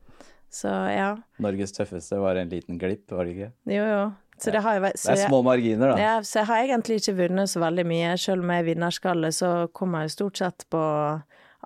Så 0.50 0.72
ja. 0.90 1.12
Norges 1.42 1.74
tøffeste 1.76 2.18
var 2.22 2.40
en 2.40 2.50
liten 2.50 2.80
glipp, 2.82 3.12
var 3.12 3.28
det 3.28 3.36
ikke? 3.36 3.52
Jo, 3.70 3.84
jo. 3.86 4.04
Så 4.42 4.50
det 4.50 4.64
har 4.66 4.80
jeg 4.80 4.82
Det 4.82 5.06
er 5.06 5.20
jeg, 5.20 5.28
små 5.30 5.44
marginer, 5.46 5.92
da. 5.92 5.98
ja, 6.02 6.14
så 6.26 6.40
jeg 6.40 6.50
har 6.50 6.64
egentlig 6.64 6.96
ikke 6.98 7.14
vunnet 7.20 7.52
så 7.52 7.62
veldig 7.62 7.86
mye. 7.86 8.16
Selv 8.18 8.42
om 8.42 8.50
jeg 8.50 8.64
er 8.64 8.68
vinnerskalle, 8.72 9.30
så 9.38 9.52
kommer 9.78 10.02
jeg 10.02 10.10
jo 10.10 10.16
stort 10.16 10.42
sett 10.42 10.66
på 10.74 10.82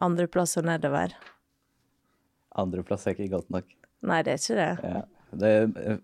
andreplass 0.04 0.58
og 0.60 0.68
nedover. 0.68 1.16
Andreplass 2.60 3.08
er 3.08 3.16
ikke 3.16 3.32
godt 3.38 3.54
nok. 3.56 3.72
Nei, 4.06 4.24
det 4.26 4.36
er 4.36 4.42
ikke 4.42 4.58
det. 4.60 4.72
Ja. 4.84 5.04
Det, 5.36 5.52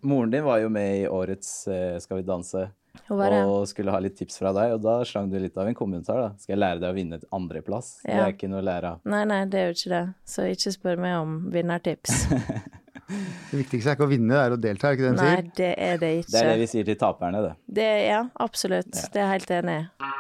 moren 0.04 0.32
din 0.32 0.44
var 0.44 0.60
jo 0.60 0.70
med 0.74 1.04
i 1.04 1.04
årets 1.08 1.52
eh, 1.72 1.94
Skal 2.04 2.20
vi 2.20 2.26
danse 2.28 2.66
og 3.12 3.68
skulle 3.68 3.92
ha 3.92 4.00
litt 4.04 4.18
tips 4.20 4.38
fra 4.40 4.52
deg, 4.56 4.74
og 4.76 4.82
da 4.84 4.98
slang 5.08 5.30
du 5.32 5.38
litt 5.40 5.58
av 5.60 5.68
en 5.68 5.76
kommentar, 5.76 6.20
da. 6.20 6.30
Skal 6.40 6.56
jeg 6.56 6.62
lære 6.62 6.82
deg 6.82 6.92
å 6.92 6.96
vinne 6.96 7.20
et 7.20 7.26
andreplass? 7.36 7.94
Det 8.04 8.16
er 8.16 8.36
ikke 8.36 8.50
noe 8.52 8.62
å 8.62 8.68
lære 8.68 8.92
av. 8.96 9.02
Nei, 9.12 9.24
nei, 9.28 9.42
det 9.52 9.62
er 9.62 9.70
jo 9.70 9.78
ikke 9.78 9.94
det. 9.94 10.04
Så 10.34 10.48
ikke 10.52 10.74
spør 10.76 11.02
meg 11.04 11.18
om 11.20 11.40
vinnertips. 11.54 12.28
Det 13.12 13.58
viktigste 13.60 13.92
er 13.92 13.98
ikke 13.98 14.06
å 14.06 14.08
vinne, 14.08 14.32
det 14.32 14.40
er 14.40 14.54
å 14.56 14.58
delta, 14.64 14.88
er 14.88 14.96
ikke 14.96 15.04
det 15.04 15.10
de 15.12 15.26
Nei, 15.26 15.40
det 15.58 15.72
er 15.84 15.98
det 16.00 16.12
ikke. 16.22 16.32
Det 16.32 16.40
er 16.40 16.46
det 16.48 16.60
vi 16.62 16.68
sier 16.72 16.86
til 16.88 16.96
taperne, 17.02 17.42
det. 17.44 17.52
Det, 17.82 17.90
ja, 18.06 18.22
absolutt. 18.40 18.94
Det 18.96 19.20
er 19.20 19.26
jeg 19.26 19.34
helt 19.34 19.52
enig 19.58 19.76
i. 19.82 20.12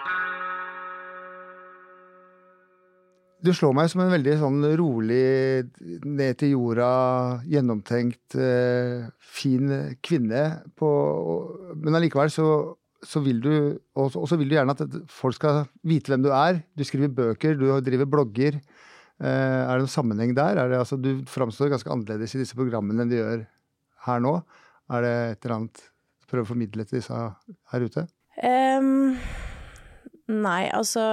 Du 3.42 3.50
slår 3.58 3.74
meg 3.74 3.90
som 3.90 4.04
en 4.04 4.12
veldig 4.14 4.36
sånn 4.38 4.60
rolig, 4.78 5.66
ned 6.06 6.38
til 6.38 6.54
jorda, 6.54 6.90
gjennomtenkt, 7.50 8.36
eh, 8.38 9.08
fin 9.18 9.72
kvinne 10.04 10.44
på 10.78 10.90
Men 11.82 11.98
allikevel 11.98 12.30
så, 12.30 12.46
så 13.02 13.22
vil 13.26 13.42
du 13.42 13.54
Og 13.98 14.14
så 14.30 14.38
vil 14.38 14.52
du 14.52 14.56
gjerne 14.56 14.76
at 14.78 14.86
folk 15.10 15.40
skal 15.40 15.66
vite 15.82 16.14
hvem 16.14 16.22
du 16.28 16.30
er. 16.30 16.62
Du 16.78 16.86
skriver 16.86 17.10
bøker, 17.10 17.58
du 17.58 17.66
driver 17.82 18.06
blogger. 18.06 18.62
Eh, 19.22 19.62
er 19.66 19.74
det 19.74 19.86
noen 19.86 19.96
sammenheng 19.96 20.36
der? 20.38 20.58
Er 20.58 20.70
det, 20.70 20.82
altså, 20.82 20.98
du 20.98 21.26
framstår 21.30 21.74
ganske 21.74 21.90
annerledes 21.90 22.36
i 22.36 22.42
disse 22.44 22.58
programmene 22.58 23.04
enn 23.04 23.10
du 23.10 23.18
gjør 23.18 23.46
her 24.06 24.22
nå. 24.22 24.40
Er 24.92 25.06
det 25.06 25.16
et 25.32 25.46
eller 25.46 25.58
annet 25.60 25.82
du 25.82 26.30
prøver 26.30 26.46
å 26.46 26.52
formidle 26.54 26.86
til 26.86 27.02
disse 27.02 27.18
her 27.74 27.86
ute? 27.86 28.06
Um, 28.42 29.18
nei, 30.30 30.70
altså 30.74 31.04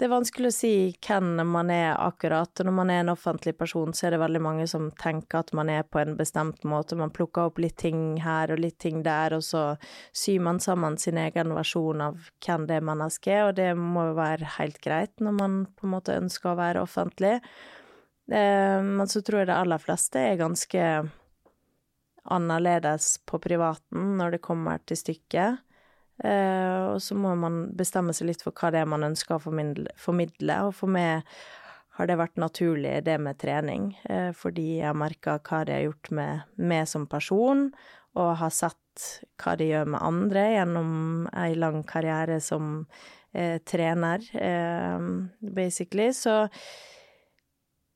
Det 0.00 0.06
er 0.06 0.14
vanskelig 0.14 0.48
å 0.48 0.54
si 0.56 0.68
hvem 1.04 1.42
man 1.44 1.68
er 1.68 1.90
akkurat. 2.00 2.48
Og 2.56 2.64
når 2.64 2.72
man 2.72 2.88
er 2.88 3.02
en 3.02 3.12
offentlig 3.12 3.52
person, 3.58 3.90
så 3.92 4.06
er 4.08 4.14
det 4.14 4.22
veldig 4.22 4.40
mange 4.40 4.64
som 4.70 4.86
tenker 4.96 5.42
at 5.42 5.52
man 5.52 5.68
er 5.68 5.82
på 5.84 6.00
en 6.00 6.14
bestemt 6.16 6.64
måte. 6.64 6.96
Man 6.96 7.12
plukker 7.12 7.50
opp 7.50 7.60
litt 7.60 7.76
ting 7.82 8.14
her 8.24 8.48
og 8.48 8.62
litt 8.64 8.78
ting 8.80 9.02
der, 9.04 9.36
og 9.36 9.44
så 9.44 9.66
syr 10.16 10.40
man 10.46 10.62
sammen 10.64 10.96
sin 10.96 11.20
egen 11.20 11.52
versjon 11.52 12.00
av 12.00 12.30
hvem 12.40 12.64
det 12.70 12.80
mennesket 12.88 13.34
er, 13.34 13.44
og 13.50 13.58
det 13.60 13.68
må 13.76 14.06
jo 14.08 14.16
være 14.16 14.54
helt 14.56 14.80
greit 14.80 15.20
når 15.20 15.36
man 15.36 15.62
på 15.76 15.84
en 15.84 15.94
måte 15.98 16.16
ønsker 16.16 16.54
å 16.54 16.58
være 16.62 16.88
offentlig. 16.88 17.36
Eh, 18.32 18.80
Men 18.80 19.04
så 19.04 19.20
tror 19.20 19.42
jeg 19.42 19.52
de 19.52 19.58
aller 19.60 19.84
fleste 19.84 20.24
er 20.30 20.40
ganske 20.40 20.86
annerledes 22.24 23.18
på 23.28 23.36
privaten 23.36 24.16
når 24.16 24.38
det 24.38 24.46
kommer 24.48 24.80
til 24.80 24.96
stykket. 24.96 25.60
Eh, 26.24 26.80
og 26.90 27.00
så 27.02 27.16
må 27.16 27.32
man 27.38 27.62
bestemme 27.76 28.14
seg 28.16 28.30
litt 28.30 28.44
for 28.44 28.56
hva 28.56 28.72
det 28.74 28.82
er 28.82 28.90
man 28.90 29.06
ønsker 29.06 29.36
å 29.36 29.42
formidle. 29.42 29.92
formidle. 29.96 30.58
Og 30.68 30.74
for 30.76 30.92
meg 30.92 31.24
har 31.96 32.08
det 32.08 32.18
vært 32.20 32.40
naturlig, 32.40 33.04
det 33.04 33.18
med 33.20 33.38
trening, 33.40 33.94
eh, 34.08 34.30
fordi 34.32 34.80
jeg 34.80 34.86
har 34.88 34.96
merka 34.96 35.38
hva 35.38 35.64
det 35.64 35.78
har 35.78 35.88
gjort 35.88 36.10
med 36.10 36.40
meg 36.56 36.88
som 36.88 37.06
person, 37.06 37.70
og 38.16 38.36
har 38.40 38.50
sett 38.50 38.76
hva 39.40 39.56
det 39.56 39.70
gjør 39.70 39.86
med 39.94 40.02
andre 40.02 40.44
gjennom 40.54 41.28
ei 41.36 41.54
lang 41.54 41.82
karriere 41.84 42.40
som 42.40 42.86
eh, 43.32 43.58
trener, 43.62 44.24
basically. 45.40 46.10
Så 46.12 46.48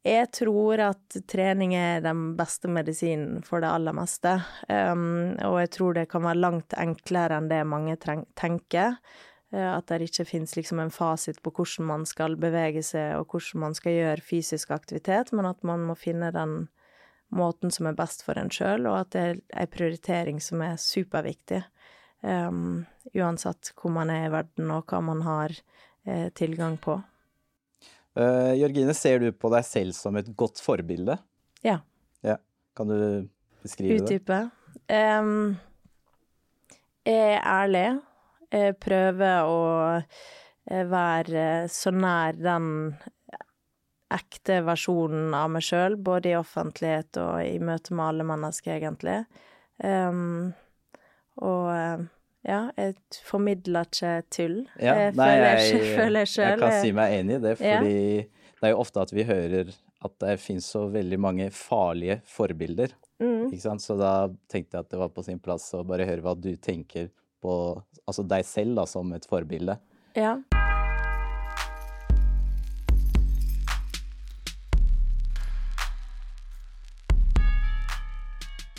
jeg 0.04 0.30
tror 0.36 0.80
at 0.84 1.16
trening 1.30 1.72
er 1.78 2.02
den 2.04 2.34
beste 2.36 2.68
medisinen 2.68 3.40
for 3.46 3.64
det 3.64 3.70
aller 3.72 3.94
meste. 3.96 4.34
Um, 4.68 5.32
og 5.46 5.62
jeg 5.62 5.70
tror 5.78 5.96
det 5.96 6.10
kan 6.12 6.26
være 6.26 6.42
langt 6.42 6.76
enklere 6.76 7.38
enn 7.40 7.48
det 7.48 7.62
mange 7.68 7.96
tenker. 8.36 8.98
Eh, 9.54 9.70
at 9.70 9.88
det 9.88 10.08
ikke 10.08 10.26
finnes 10.28 10.56
liksom 10.58 10.82
en 10.82 10.92
fasit 10.92 11.40
på 11.42 11.52
hvordan 11.54 11.88
man 11.88 12.06
skal 12.08 12.36
bevege 12.40 12.82
seg, 12.84 13.16
og 13.20 13.32
hvordan 13.32 13.64
man 13.68 13.76
skal 13.78 13.96
gjøre 13.96 14.26
fysisk 14.26 14.74
aktivitet, 14.74 15.32
men 15.32 15.48
at 15.48 15.62
man 15.66 15.86
må 15.88 15.96
finne 15.98 16.32
den 16.34 16.66
måten 17.34 17.72
som 17.72 17.88
er 17.88 17.96
best 17.98 18.22
for 18.26 18.38
en 18.38 18.52
sjøl, 18.52 18.86
og 18.90 19.00
at 19.00 19.14
det 19.14 19.22
er 19.24 19.40
ei 19.62 19.68
prioritering 19.70 20.40
som 20.42 20.62
er 20.62 20.76
superviktig. 20.80 21.64
Um, 22.24 22.84
uansett 23.12 23.74
hvor 23.76 23.92
man 23.92 24.12
er 24.12 24.28
i 24.28 24.32
verden, 24.32 24.70
og 24.72 24.88
hva 24.88 25.00
man 25.04 25.24
har 25.26 25.56
eh, 26.06 26.30
tilgang 26.36 26.78
på. 26.80 26.98
Uh, 28.14 28.54
Jørgine, 28.54 28.94
ser 28.94 29.22
du 29.22 29.30
på 29.34 29.50
deg 29.50 29.66
selv 29.66 29.96
som 29.96 30.16
et 30.20 30.28
godt 30.38 30.62
forbilde? 30.62 31.18
Ja. 31.66 31.80
Ja. 32.22 32.38
Kan 32.76 32.90
du 32.90 32.98
beskrive 33.64 33.98
det? 33.98 34.04
Utdype. 34.04 34.40
Um, 34.90 35.56
jeg 37.06 37.34
er 37.34 37.42
ærlig. 37.42 37.88
Jeg 38.54 38.76
prøver 38.78 39.48
å 39.50 39.60
eh, 39.98 40.84
være 40.86 41.66
så 41.72 41.90
nær 41.90 42.36
den 42.38 42.68
ekte 44.14 44.60
versjonen 44.62 45.34
av 45.34 45.50
meg 45.50 45.64
sjøl, 45.66 45.96
både 45.98 46.30
i 46.30 46.36
offentlighet 46.38 47.18
og 47.18 47.40
i 47.42 47.58
møte 47.58 47.96
med 47.96 48.06
alle 48.06 48.26
mennesker, 48.28 48.76
egentlig. 48.76 49.24
Um, 49.82 50.52
og 51.42 51.70
eh, 51.74 52.04
ja, 52.44 52.60
jeg 52.76 52.94
formidler 53.24 53.86
ikke 53.88 54.12
tull. 54.32 54.58
Ja, 54.76 54.94
jeg 55.06 55.14
nei, 55.16 55.28
føler 55.30 55.46
jeg, 55.48 55.70
jeg, 55.70 55.94
føler 55.98 56.28
jeg 56.28 56.58
kan 56.60 56.76
si 56.82 56.92
meg 56.96 57.16
enig 57.20 57.38
i 57.38 57.42
det, 57.46 57.54
Ja. 57.64 57.80
det 57.84 58.68
er 58.68 58.74
jo 58.74 58.82
ofte 58.84 59.04
at 59.04 59.12
vi 59.16 59.24
hører 59.28 59.72
at 60.04 60.14
det 60.20 60.34
finnes 60.42 60.66
så 60.68 60.84
veldig 60.92 61.18
mange 61.20 61.48
farlige 61.56 62.18
forbilder. 62.28 62.92
Mm. 63.22 63.48
Ikke 63.48 63.62
sant? 63.62 63.80
Så 63.80 63.96
da 63.96 64.28
tenkte 64.52 64.76
jeg 64.76 64.84
at 64.84 64.90
det 64.92 65.00
var 65.00 65.12
på 65.14 65.24
sin 65.24 65.40
plass 65.40 65.70
å 65.76 65.80
bare 65.88 66.04
høre 66.04 66.20
hva 66.24 66.34
du 66.36 66.52
tenker 66.60 67.08
på 67.44 67.54
altså 68.04 68.24
deg 68.28 68.44
selv 68.44 68.76
da, 68.76 68.84
som 68.88 69.12
et 69.16 69.24
forbilde. 69.28 69.78
Ja. 70.16 70.36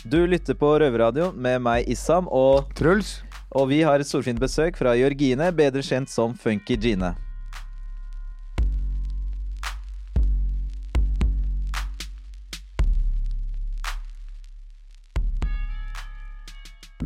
Du 0.06 0.22
lytter 0.26 0.54
på 0.54 0.68
Røverradio 0.78 1.32
med 1.34 1.58
meg, 1.66 1.88
Issam, 1.90 2.28
og, 2.30 2.70
Truls? 2.78 3.25
Og 3.54 3.68
vi 3.70 3.82
har 3.86 4.00
et 4.00 4.08
storfint 4.08 4.40
besøk 4.42 4.78
fra 4.78 4.96
Jørgine, 4.98 5.52
bedre 5.54 5.84
kjent 5.84 6.10
som 6.10 6.34
Funky 6.34 6.76
Gine. 6.80 7.14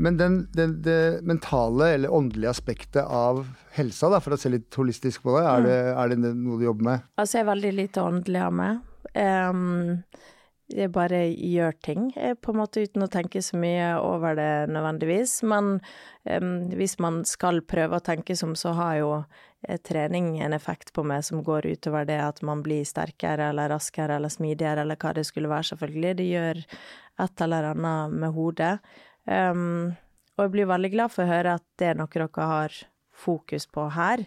Men 0.00 0.16
den, 0.16 0.36
den, 0.56 0.78
det 0.82 1.20
mentale 1.28 1.90
eller 1.94 2.12
åndelige 2.14 2.50
aspektet 2.50 3.04
av 3.04 3.42
helsa, 3.76 4.08
da, 4.08 4.20
for 4.24 4.32
å 4.32 4.38
se 4.40 4.48
litt 4.48 4.72
holistisk 4.80 5.26
på 5.26 5.34
det, 5.36 5.42
er 5.44 5.66
det, 5.66 5.78
er 5.92 6.12
det 6.14 6.30
noe 6.38 6.56
du 6.56 6.64
jobber 6.64 6.86
med? 6.86 7.08
Altså, 7.20 7.36
jeg 7.36 7.44
er 7.44 7.50
veldig 7.50 7.72
lite 7.76 8.04
åndelig 8.08 8.40
av 8.46 8.54
meg. 8.56 8.78
Em, 9.12 9.60
jeg 10.70 10.92
bare 10.94 11.22
gjør 11.34 11.76
ting, 11.82 12.08
eh, 12.16 12.34
på 12.34 12.52
en 12.52 12.60
måte 12.60 12.82
uten 12.84 13.04
å 13.04 13.10
tenke 13.10 13.42
så 13.42 13.58
mye 13.60 13.92
over 14.00 14.36
det 14.38 14.70
nødvendigvis. 14.72 15.42
Men 15.50 15.80
um, 16.24 16.68
hvis 16.76 16.98
man 17.02 17.22
skal 17.28 17.62
prøve 17.62 17.98
å 17.98 18.04
tenke 18.04 18.36
som, 18.38 18.54
så 18.58 18.74
har 18.78 18.94
jo 19.00 19.10
eh, 19.66 19.78
trening 19.86 20.38
en 20.40 20.54
effekt 20.56 20.92
på 20.96 21.04
meg 21.06 21.24
som 21.26 21.42
går 21.46 21.66
utover 21.72 22.06
det 22.08 22.20
at 22.22 22.42
man 22.46 22.62
blir 22.66 22.86
sterkere 22.88 23.50
eller 23.50 23.72
raskere 23.74 24.16
eller 24.20 24.32
smidigere 24.32 24.84
eller 24.84 25.00
hva 25.00 25.14
det 25.16 25.26
skulle 25.28 25.50
være, 25.50 25.72
selvfølgelig. 25.72 26.14
Det 26.20 26.28
gjør 26.30 26.62
et 27.26 27.44
eller 27.46 27.72
annet 27.72 28.20
med 28.22 28.36
hodet. 28.36 28.76
Um, 29.26 29.96
Og 30.38 30.46
jeg 30.46 30.54
blir 30.54 30.70
veldig 30.70 30.90
glad 30.94 31.12
for 31.12 31.26
å 31.26 31.28
høre 31.28 31.58
at 31.58 31.66
det 31.76 31.90
er 31.90 31.98
noe 31.98 32.08
dere 32.08 32.48
har 32.48 32.72
fokus 33.12 33.66
på 33.68 33.90
her. 33.92 34.22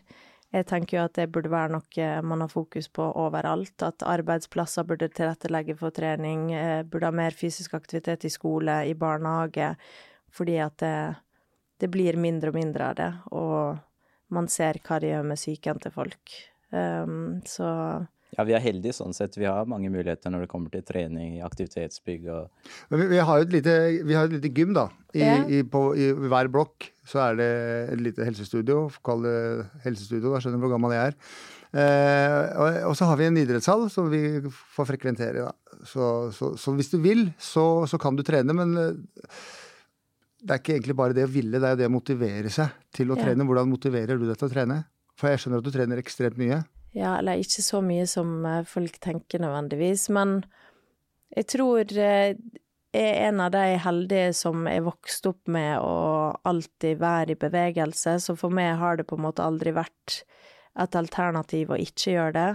Jeg 0.54 0.68
tenker 0.70 0.98
jo 0.98 1.04
at 1.08 1.16
det 1.18 1.32
burde 1.34 1.50
være 1.50 1.74
noe 1.74 2.08
man 2.22 2.44
har 2.46 2.52
fokus 2.52 2.88
på 2.94 3.08
overalt. 3.18 3.74
At 3.82 4.06
arbeidsplasser 4.06 4.86
burde 4.86 5.10
tilrettelegge 5.10 5.76
for 5.80 5.96
trening, 5.96 6.52
eh, 6.54 6.84
burde 6.86 7.10
ha 7.10 7.16
mer 7.16 7.34
fysisk 7.34 7.74
aktivitet 7.74 8.26
i 8.26 8.34
skole, 8.34 8.84
i 8.86 8.94
barnehage. 8.94 9.74
Fordi 10.34 10.58
at 10.62 10.78
det, 10.78 11.16
det 11.82 11.90
blir 11.90 12.18
mindre 12.18 12.54
og 12.54 12.58
mindre 12.58 12.90
av 12.92 12.96
det, 12.96 13.12
og 13.34 13.82
man 14.34 14.48
ser 14.50 14.80
hva 14.86 15.00
det 15.02 15.12
gjør 15.12 15.26
med 15.30 15.42
psyken 15.42 15.82
til 15.82 15.94
folk. 15.94 16.38
Um, 16.74 17.42
så 17.46 17.68
Ja, 18.38 18.44
vi 18.48 18.54
er 18.58 18.64
heldige 18.64 18.96
sånn 18.98 19.14
sett. 19.14 19.36
Vi 19.38 19.46
har 19.46 19.68
mange 19.70 19.90
muligheter 19.94 20.32
når 20.34 20.46
det 20.46 20.50
kommer 20.50 20.72
til 20.74 20.82
trening, 20.88 21.36
aktivitetsbygg 21.46 22.28
og 22.34 22.70
Men 22.90 23.00
vi, 23.04 23.08
vi 23.14 23.20
har 23.22 23.40
jo 23.40 23.46
et 23.46 23.52
lite, 23.54 23.76
vi 24.10 24.14
har 24.18 24.26
et 24.26 24.34
lite 24.40 24.50
gym, 24.58 24.74
da. 24.74 24.88
I, 25.14 25.20
Ja. 25.22 25.36
i, 25.46 25.62
på, 25.64 25.82
I 25.96 26.12
hver 26.14 26.50
blokk 26.50 26.90
så 27.06 27.20
er 27.28 27.36
det 27.38 27.50
et 27.94 28.02
lite 28.02 28.26
helsestudio. 28.26 28.88
Kall 29.06 29.22
det 29.28 29.36
helsestudio, 29.86 30.32
da 30.34 30.40
skjønner 30.42 30.58
du 30.58 30.66
hvor 30.66 30.74
gammel 30.74 30.96
jeg 30.96 31.12
er. 31.12 31.20
Eh, 31.74 32.58
og, 32.62 32.80
og 32.92 32.96
så 32.98 33.06
har 33.10 33.18
vi 33.18 33.26
en 33.30 33.38
idrettshall 33.42 33.88
som 33.94 34.10
vi 34.12 34.24
får 34.76 34.90
frekventere. 34.92 35.46
Da. 35.48 35.80
Så, 35.90 36.10
så, 36.38 36.52
så 36.58 36.74
hvis 36.78 36.90
du 36.94 36.98
vil, 37.02 37.28
så, 37.42 37.86
så 37.90 37.98
kan 38.02 38.16
du 38.18 38.24
trene, 38.26 38.54
men 38.58 38.74
eh, 38.78 38.94
det 40.44 40.52
er 40.58 40.60
ikke 40.62 40.76
egentlig 40.78 40.96
bare 41.00 41.16
det 41.18 41.24
å 41.26 41.32
ville, 41.32 41.60
det 41.62 41.70
er 41.70 41.76
jo 41.78 41.82
det 41.84 41.88
å 41.90 41.94
motivere 41.94 42.50
seg 42.52 42.74
til 42.94 43.14
å 43.14 43.18
Ja. 43.18 43.24
trene. 43.30 43.46
Hvordan 43.48 43.70
motiverer 43.72 44.18
du 44.20 44.26
deg 44.28 44.38
til 44.42 44.50
å 44.50 44.54
trene? 44.54 44.84
For 45.18 45.30
jeg 45.30 45.40
skjønner 45.44 45.62
at 45.62 45.68
du 45.70 45.72
trener 45.72 46.02
ekstremt 46.02 46.38
mye. 46.42 46.64
Ja, 46.94 47.16
eller 47.18 47.42
ikke 47.42 47.64
så 47.66 47.82
mye 47.86 48.06
som 48.10 48.44
eh, 48.46 48.66
folk 48.70 49.00
tenker 49.02 49.42
nødvendigvis, 49.42 50.10
men 50.14 50.44
jeg 51.34 51.48
tror 51.50 51.90
eh, 51.98 52.36
jeg 52.94 53.10
er 53.10 53.32
en 53.32 53.42
av 53.42 53.54
de 53.56 53.78
heldige 53.82 54.34
som 54.38 54.68
er 54.70 54.84
vokst 54.86 55.26
opp 55.26 55.50
med 55.50 55.80
å 55.82 56.34
alltid 56.46 57.00
være 57.02 57.34
i 57.34 57.40
bevegelse, 57.42 58.20
så 58.22 58.36
for 58.38 58.54
meg 58.54 58.76
har 58.78 59.00
det 59.00 59.08
på 59.10 59.18
en 59.18 59.26
måte 59.26 59.46
aldri 59.46 59.74
vært 59.74 60.20
et 60.78 60.96
alternativ 60.98 61.74
å 61.74 61.80
ikke 61.82 62.14
gjøre 62.14 62.36
det. 62.38 62.52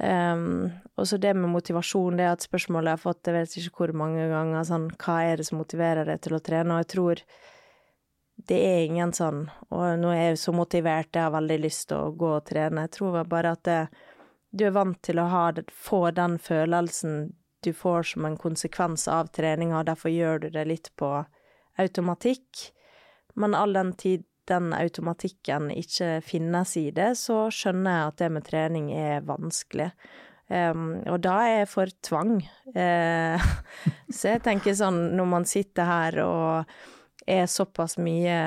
Um, 0.00 0.70
og 0.96 1.04
så 1.04 1.18
det 1.20 1.34
med 1.36 1.52
motivasjon, 1.52 2.16
det 2.16 2.24
er 2.24 2.32
et 2.32 2.46
spørsmål 2.46 2.88
jeg 2.88 2.96
har 2.96 3.02
fått 3.02 3.28
jeg 3.28 3.36
vet 3.36 3.56
ikke 3.60 3.82
hvor 3.82 3.92
mange 4.00 4.24
ganger, 4.30 4.64
sånn 4.64 4.86
hva 4.96 5.18
er 5.28 5.36
det 5.36 5.44
som 5.50 5.60
motiverer 5.60 6.08
deg 6.08 6.22
til 6.24 6.38
å 6.38 6.40
trene, 6.40 6.72
og 6.72 6.80
jeg 6.80 6.90
tror 6.94 7.22
det 8.36 8.58
er 8.58 8.84
ingen 8.86 9.12
sånn 9.14 9.44
Og 9.70 9.98
nå 10.00 10.10
er 10.10 10.32
jeg 10.32 10.40
så 10.42 10.54
motivert, 10.56 11.12
jeg 11.14 11.26
har 11.26 11.34
veldig 11.34 11.58
lyst 11.62 11.88
til 11.90 11.98
å 12.00 12.14
gå 12.16 12.32
og 12.38 12.46
trene. 12.48 12.86
Jeg 12.86 12.94
tror 12.96 13.20
bare 13.28 13.54
at 13.56 13.62
det, 13.68 13.78
du 14.50 14.66
er 14.66 14.74
vant 14.74 14.98
til 15.04 15.20
å 15.22 15.28
ha 15.30 15.44
få 15.72 16.10
den 16.16 16.38
følelsen 16.42 17.32
du 17.62 17.70
får 17.72 18.02
som 18.02 18.26
en 18.26 18.36
konsekvens 18.36 19.06
av 19.08 19.30
treninga, 19.30 19.78
og 19.78 19.86
derfor 19.86 20.10
gjør 20.10 20.42
du 20.42 20.48
det 20.50 20.64
litt 20.66 20.90
på 20.98 21.10
automatikk. 21.78 22.72
Men 23.38 23.54
all 23.54 23.72
den 23.72 23.92
tid 23.94 24.26
den 24.50 24.72
automatikken 24.74 25.70
ikke 25.70 26.16
finnes 26.26 26.74
i 26.76 26.88
det, 26.94 27.12
så 27.20 27.46
skjønner 27.54 27.94
jeg 27.94 28.10
at 28.10 28.18
det 28.18 28.30
med 28.34 28.46
trening 28.48 28.90
er 28.96 29.22
vanskelig. 29.26 29.92
Um, 30.52 30.98
og 31.08 31.22
da 31.24 31.36
er 31.46 31.54
jeg 31.62 31.70
for 31.70 31.92
tvang. 32.04 32.34
Uh, 32.74 33.46
så 34.16 34.34
jeg 34.34 34.42
tenker 34.44 34.74
sånn, 34.76 35.14
når 35.16 35.30
man 35.36 35.46
sitter 35.48 35.88
her 35.88 36.18
og 36.26 36.74
er 37.26 37.46
såpass 37.46 37.98
mye 37.98 38.38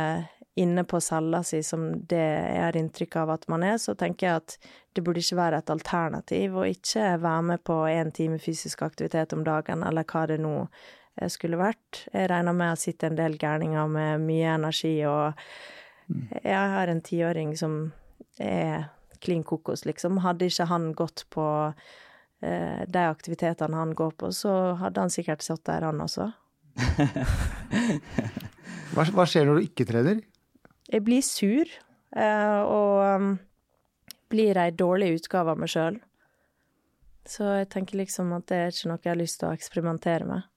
inne 0.55 0.83
på 0.83 1.01
cella 1.01 1.43
si 1.43 1.63
som 1.63 1.89
det 2.07 2.21
jeg 2.23 2.59
har 2.63 2.77
inntrykk 2.79 3.15
av 3.19 3.33
at 3.33 3.47
man 3.51 3.63
er, 3.67 3.75
så 3.81 3.95
tenker 3.99 4.27
jeg 4.27 4.41
at 4.41 4.55
det 4.95 5.03
burde 5.03 5.19
ikke 5.19 5.39
være 5.39 5.59
et 5.59 5.71
alternativ 5.73 6.55
å 6.55 6.63
ikke 6.69 7.09
være 7.19 7.41
med 7.49 7.63
på 7.67 7.81
én 7.91 8.13
time 8.15 8.39
fysisk 8.39 8.85
aktivitet 8.87 9.35
om 9.35 9.43
dagen, 9.43 9.83
eller 9.83 10.07
hva 10.07 10.23
det 10.31 10.39
nå 10.39 10.53
eh, 10.63 11.27
skulle 11.31 11.59
vært. 11.59 12.05
Jeg 12.13 12.31
regner 12.31 12.55
med 12.55 12.71
å 12.71 12.79
sitte 12.79 13.11
en 13.11 13.19
del 13.19 13.35
gærninger 13.41 13.91
med 13.91 14.23
mye 14.23 14.55
energi, 14.55 14.95
og 15.11 15.35
jeg 16.39 16.73
har 16.77 16.87
en 16.87 17.03
tiåring 17.03 17.51
som 17.59 17.77
er 18.39 18.87
klin 19.19 19.43
kokos, 19.43 19.83
liksom. 19.83 20.23
Hadde 20.23 20.47
ikke 20.47 20.71
han 20.71 20.93
gått 20.95 21.27
på 21.35 21.45
eh, 21.67 22.81
de 22.87 23.05
aktivitetene 23.11 23.75
han 23.75 23.91
går 23.97 24.15
på, 24.23 24.31
så 24.31 24.75
hadde 24.79 25.03
han 25.03 25.11
sikkert 25.11 25.43
sittet 25.43 25.67
der, 25.73 25.89
han 25.91 26.03
også. 26.07 26.31
Hva, 28.95 29.03
hva 29.11 29.25
skjer 29.27 29.43
når 29.43 29.57
du 29.59 29.65
ikke 29.67 29.83
trener? 29.89 30.21
Jeg 30.87 31.03
blir 31.03 31.23
sur, 31.25 31.71
eh, 32.15 32.59
og 32.63 33.01
um, 33.03 33.33
blir 34.31 34.55
ei 34.61 34.69
dårlig 34.71 35.17
utgave 35.17 35.51
av 35.51 35.59
meg 35.59 35.71
sjøl. 35.73 35.97
Så 37.27 37.49
jeg 37.57 37.67
tenker 37.73 37.99
liksom 37.99 38.31
at 38.37 38.45
det 38.47 38.59
er 38.61 38.71
ikke 38.71 38.91
noe 38.91 39.01
jeg 39.03 39.11
har 39.11 39.19
lyst 39.19 39.41
til 39.41 39.49
å 39.49 39.57
eksperimentere 39.57 40.29
med. 40.29 40.47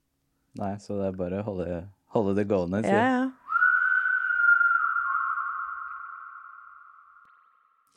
Nei, 0.60 0.70
så 0.84 1.00
det 1.00 1.08
er 1.08 1.18
bare 1.18 1.40
å 1.40 1.48
holde, 1.48 1.80
holde 2.14 2.36
det 2.38 2.46
gående. 2.50 2.84
sier 2.86 2.94
Ja, 2.94 3.10
ja. 3.16 3.26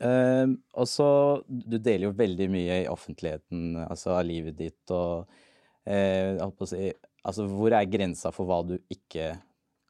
Uh, 0.01 0.57
og 0.81 0.89
så, 0.89 1.07
du 1.45 1.77
deler 1.77 2.07
jo 2.07 2.15
veldig 2.17 2.49
mye 2.49 2.81
i 2.81 2.89
offentligheten, 2.89 3.75
altså 3.85 4.15
av 4.15 4.25
livet 4.25 4.57
ditt 4.57 4.89
og 4.97 5.29
uh, 5.29 6.41
holdt 6.41 6.57
på 6.57 6.65
å 6.65 6.71
si, 6.71 6.87
altså 7.21 7.45
hvor 7.45 7.77
er 7.77 7.85
grensa 7.85 8.33
for 8.33 8.49
hva 8.49 8.63
du 8.65 8.79
ikke 8.89 9.35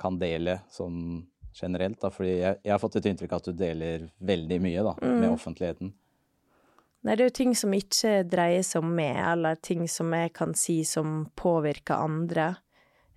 kan 0.02 0.20
dele 0.22 0.60
sånn 0.74 1.22
generelt? 1.56 2.00
da, 2.02 2.12
fordi 2.14 2.38
jeg, 2.40 2.60
jeg 2.64 2.74
har 2.74 2.82
fått 2.82 3.00
et 3.00 3.10
inntrykk 3.12 3.34
av 3.36 3.42
at 3.44 3.50
du 3.52 3.58
deler 3.60 4.06
veldig 4.24 4.60
mye 4.64 4.86
da, 4.88 4.96
med 5.04 5.30
offentligheten. 5.32 5.94
Nei, 7.02 7.16
det 7.16 7.24
er 7.24 7.32
jo 7.32 7.38
ting 7.40 7.56
som 7.58 7.74
ikke 7.74 8.12
dreier 8.30 8.66
seg 8.66 8.84
om 8.84 8.92
meg, 8.94 9.16
eller 9.18 9.58
ting 9.58 9.88
som 9.90 10.12
jeg 10.14 10.34
kan 10.38 10.54
si 10.58 10.84
som 10.86 11.24
påvirker 11.40 11.98
andre. 11.98 12.52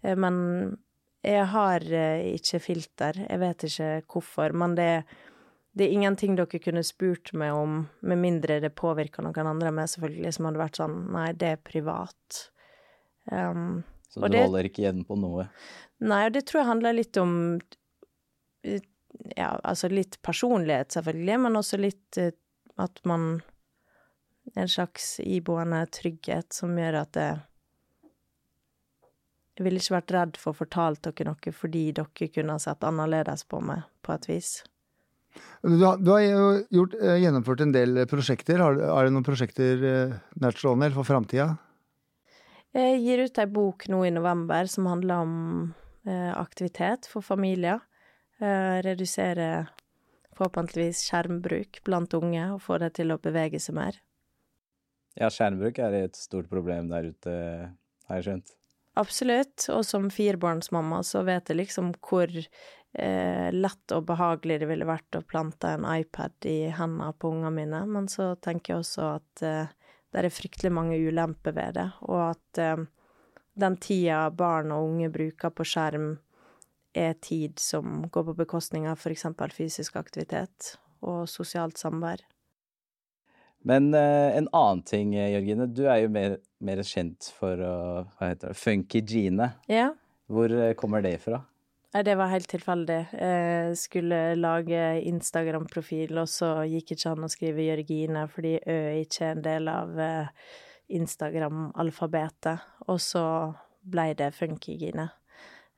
Eh, 0.00 0.16
Men 0.16 0.78
jeg 1.24 1.44
har 1.52 1.84
eh, 1.92 2.32
ikke 2.38 2.62
filter. 2.64 3.20
Jeg 3.28 3.40
vet 3.40 3.66
ikke 3.68 3.90
hvorfor. 4.08 4.56
Men 4.56 4.76
det, 4.78 5.04
det 5.76 5.86
er 5.86 5.96
ingenting 5.98 6.36
dere 6.36 6.60
kunne 6.64 6.84
spurt 6.84 7.34
meg 7.36 7.52
om, 7.52 7.82
med 8.00 8.22
mindre 8.24 8.60
det 8.64 8.74
påvirker 8.76 9.24
noen 9.24 9.52
andre 9.52 9.72
Men 9.72 9.90
selvfølgelig, 9.90 10.32
som 10.32 10.48
hadde 10.48 10.64
vært 10.64 10.80
sånn 10.80 10.98
Nei, 11.12 11.30
det 11.36 11.52
er 11.52 11.64
privat. 11.64 12.40
Um, 13.32 13.82
Så 14.14 14.22
Og 14.22 14.30
du 14.30 14.36
det- 14.36 14.44
holder 14.46 14.68
ikke 14.68 14.84
igjen 14.84 15.04
på 15.06 15.16
noe. 15.18 15.48
Nei, 16.04 16.26
og 16.28 16.32
det 16.36 16.44
tror 16.46 16.60
jeg 16.62 16.68
handler 16.70 16.94
litt 16.94 17.16
om 17.18 17.32
eh, 18.62 18.80
Ja, 19.36 19.56
altså 19.64 19.88
litt 19.90 20.20
personlighet, 20.22 20.90
selvfølgelig, 20.94 21.40
men 21.42 21.58
også 21.58 21.78
litt 21.80 22.18
eh, 22.18 22.30
at 22.78 23.00
man 23.04 23.42
En 24.56 24.68
slags 24.68 25.18
iboende 25.24 25.86
trygghet 25.90 26.52
som 26.52 26.74
gjør 26.76 26.98
at 27.00 27.12
det 27.16 27.28
Jeg 29.56 29.64
ville 29.64 29.78
ikke 29.80 29.94
vært 29.96 30.12
redd 30.14 30.36
for 30.36 30.52
å 30.52 30.58
fortalt 30.58 31.02
dere 31.06 31.28
noe 31.30 31.52
fordi 31.54 31.84
dere 31.94 32.28
kunne 32.34 32.56
ha 32.56 32.58
sett 32.58 32.82
annerledes 32.84 33.44
på 33.46 33.60
meg, 33.62 33.84
på 34.02 34.12
et 34.14 34.26
vis. 34.28 34.50
Du 35.62 35.78
har, 35.84 35.96
du 35.98 36.10
har 36.10 36.20
gjort, 36.74 36.94
eh, 37.00 37.20
gjennomført 37.22 37.60
en 37.62 37.72
del 37.72 38.04
prosjekter. 38.10 38.58
Har, 38.58 38.74
er 38.78 39.04
det 39.06 39.12
noen 39.14 39.24
prosjekter 39.26 40.20
nært 40.42 40.58
slående 40.58 40.86
eller 40.90 40.98
for 40.98 41.06
framtida? 41.06 41.56
Jeg 42.74 43.00
gir 43.04 43.22
ut 43.22 43.38
ei 43.38 43.46
bok 43.46 43.86
nå 43.92 44.00
i 44.02 44.12
november 44.14 44.66
som 44.70 44.88
handler 44.90 45.22
om 45.22 45.34
eh, 46.08 46.32
aktivitet 46.34 47.06
for 47.06 47.22
familier. 47.22 47.78
Eh, 48.42 48.80
redusere 48.82 49.68
forhåpentligvis 50.34 51.04
skjermbruk 51.06 51.78
blant 51.86 52.14
unge 52.18 52.48
og 52.56 52.62
få 52.64 52.80
dem 52.82 52.90
til 52.96 53.14
å 53.14 53.20
bevege 53.22 53.60
seg 53.62 53.78
mer. 53.78 54.00
Ja, 55.14 55.30
skjermbruk 55.30 55.78
er 55.78 55.94
et 56.00 56.18
stort 56.18 56.50
problem 56.50 56.90
der 56.90 57.12
ute, 57.14 57.34
har 58.08 58.18
jeg 58.18 58.26
skjønt. 58.26 58.56
Absolutt, 58.98 59.68
og 59.74 59.82
som 59.86 60.10
firebarnsmamma 60.10 61.00
så 61.06 61.24
vet 61.26 61.50
jeg 61.50 61.60
liksom 61.60 61.92
hvor 62.02 62.30
eh, 62.34 63.48
lett 63.54 63.94
og 63.94 64.06
behagelig 64.10 64.60
det 64.62 64.68
ville 64.70 64.86
vært 64.86 65.18
å 65.18 65.24
plante 65.26 65.70
en 65.74 65.86
iPad 65.86 66.46
i 66.50 66.58
hendene 66.74 67.10
på 67.18 67.30
ungene 67.34 67.54
mine, 67.54 67.80
men 67.90 68.10
så 68.10 68.32
tenker 68.42 68.74
jeg 68.74 68.84
også 68.84 69.08
at 69.16 69.46
eh, 69.46 69.74
det 70.22 70.30
er 70.30 70.36
fryktelig 70.36 70.72
mange 70.72 70.98
ulemper 71.00 71.56
ved 71.56 71.78
det, 71.78 71.88
og 72.06 72.20
at 72.30 72.60
eh, 72.62 72.84
den 73.54 73.78
tida 73.82 74.28
barn 74.34 74.72
og 74.74 74.90
unge 74.90 75.10
bruker 75.14 75.54
på 75.54 75.66
skjerm, 75.66 76.14
er 76.94 77.16
tid 77.18 77.58
som 77.58 78.04
går 78.06 78.28
på 78.28 78.36
bekostning 78.38 78.86
av 78.86 79.02
eksempel 79.10 79.50
fysisk 79.50 79.96
aktivitet 79.98 80.76
og 81.02 81.24
sosialt 81.26 81.80
samvær. 81.80 82.22
Men 83.64 83.94
eh, 83.96 84.36
en 84.36 84.48
annen 84.52 84.82
ting, 84.86 85.14
eh, 85.16 85.32
Jørgine. 85.32 85.66
Du 85.72 85.86
er 85.88 86.04
jo 86.04 86.12
mer, 86.12 86.36
mer 86.60 86.82
kjent 86.84 87.30
for 87.38 87.60
å 87.64 87.74
Hva 88.14 88.30
heter 88.30 88.52
det? 88.52 88.58
Funky 88.60 89.00
Gine. 89.00 89.54
Ja, 89.72 89.88
Hvor 90.28 90.52
eh, 90.52 90.74
kommer 90.76 91.02
det 91.04 91.16
fra? 91.24 91.40
Nei, 91.94 92.02
det 92.02 92.16
var 92.18 92.32
helt 92.32 92.48
tilfeldig. 92.50 92.96
Jeg 93.14 93.74
skulle 93.78 94.16
lage 94.34 94.78
Instagram-profil, 95.06 96.16
og 96.18 96.26
så 96.26 96.48
gikk 96.66 96.96
ikke 96.96 97.12
an 97.12 97.26
å 97.26 97.30
skrive 97.30 97.66
Jørgine 97.68 98.24
fordi 98.32 98.56
Ø 98.58 98.78
ikke 98.98 99.28
er 99.28 99.36
en 99.36 99.44
del 99.44 99.70
av 99.70 100.00
eh, 100.02 100.48
Instagram-alfabetet. 100.98 102.64
Og 102.90 102.98
så 102.98 103.22
ble 103.86 104.08
det 104.18 104.32
Funkygine. 104.34 105.06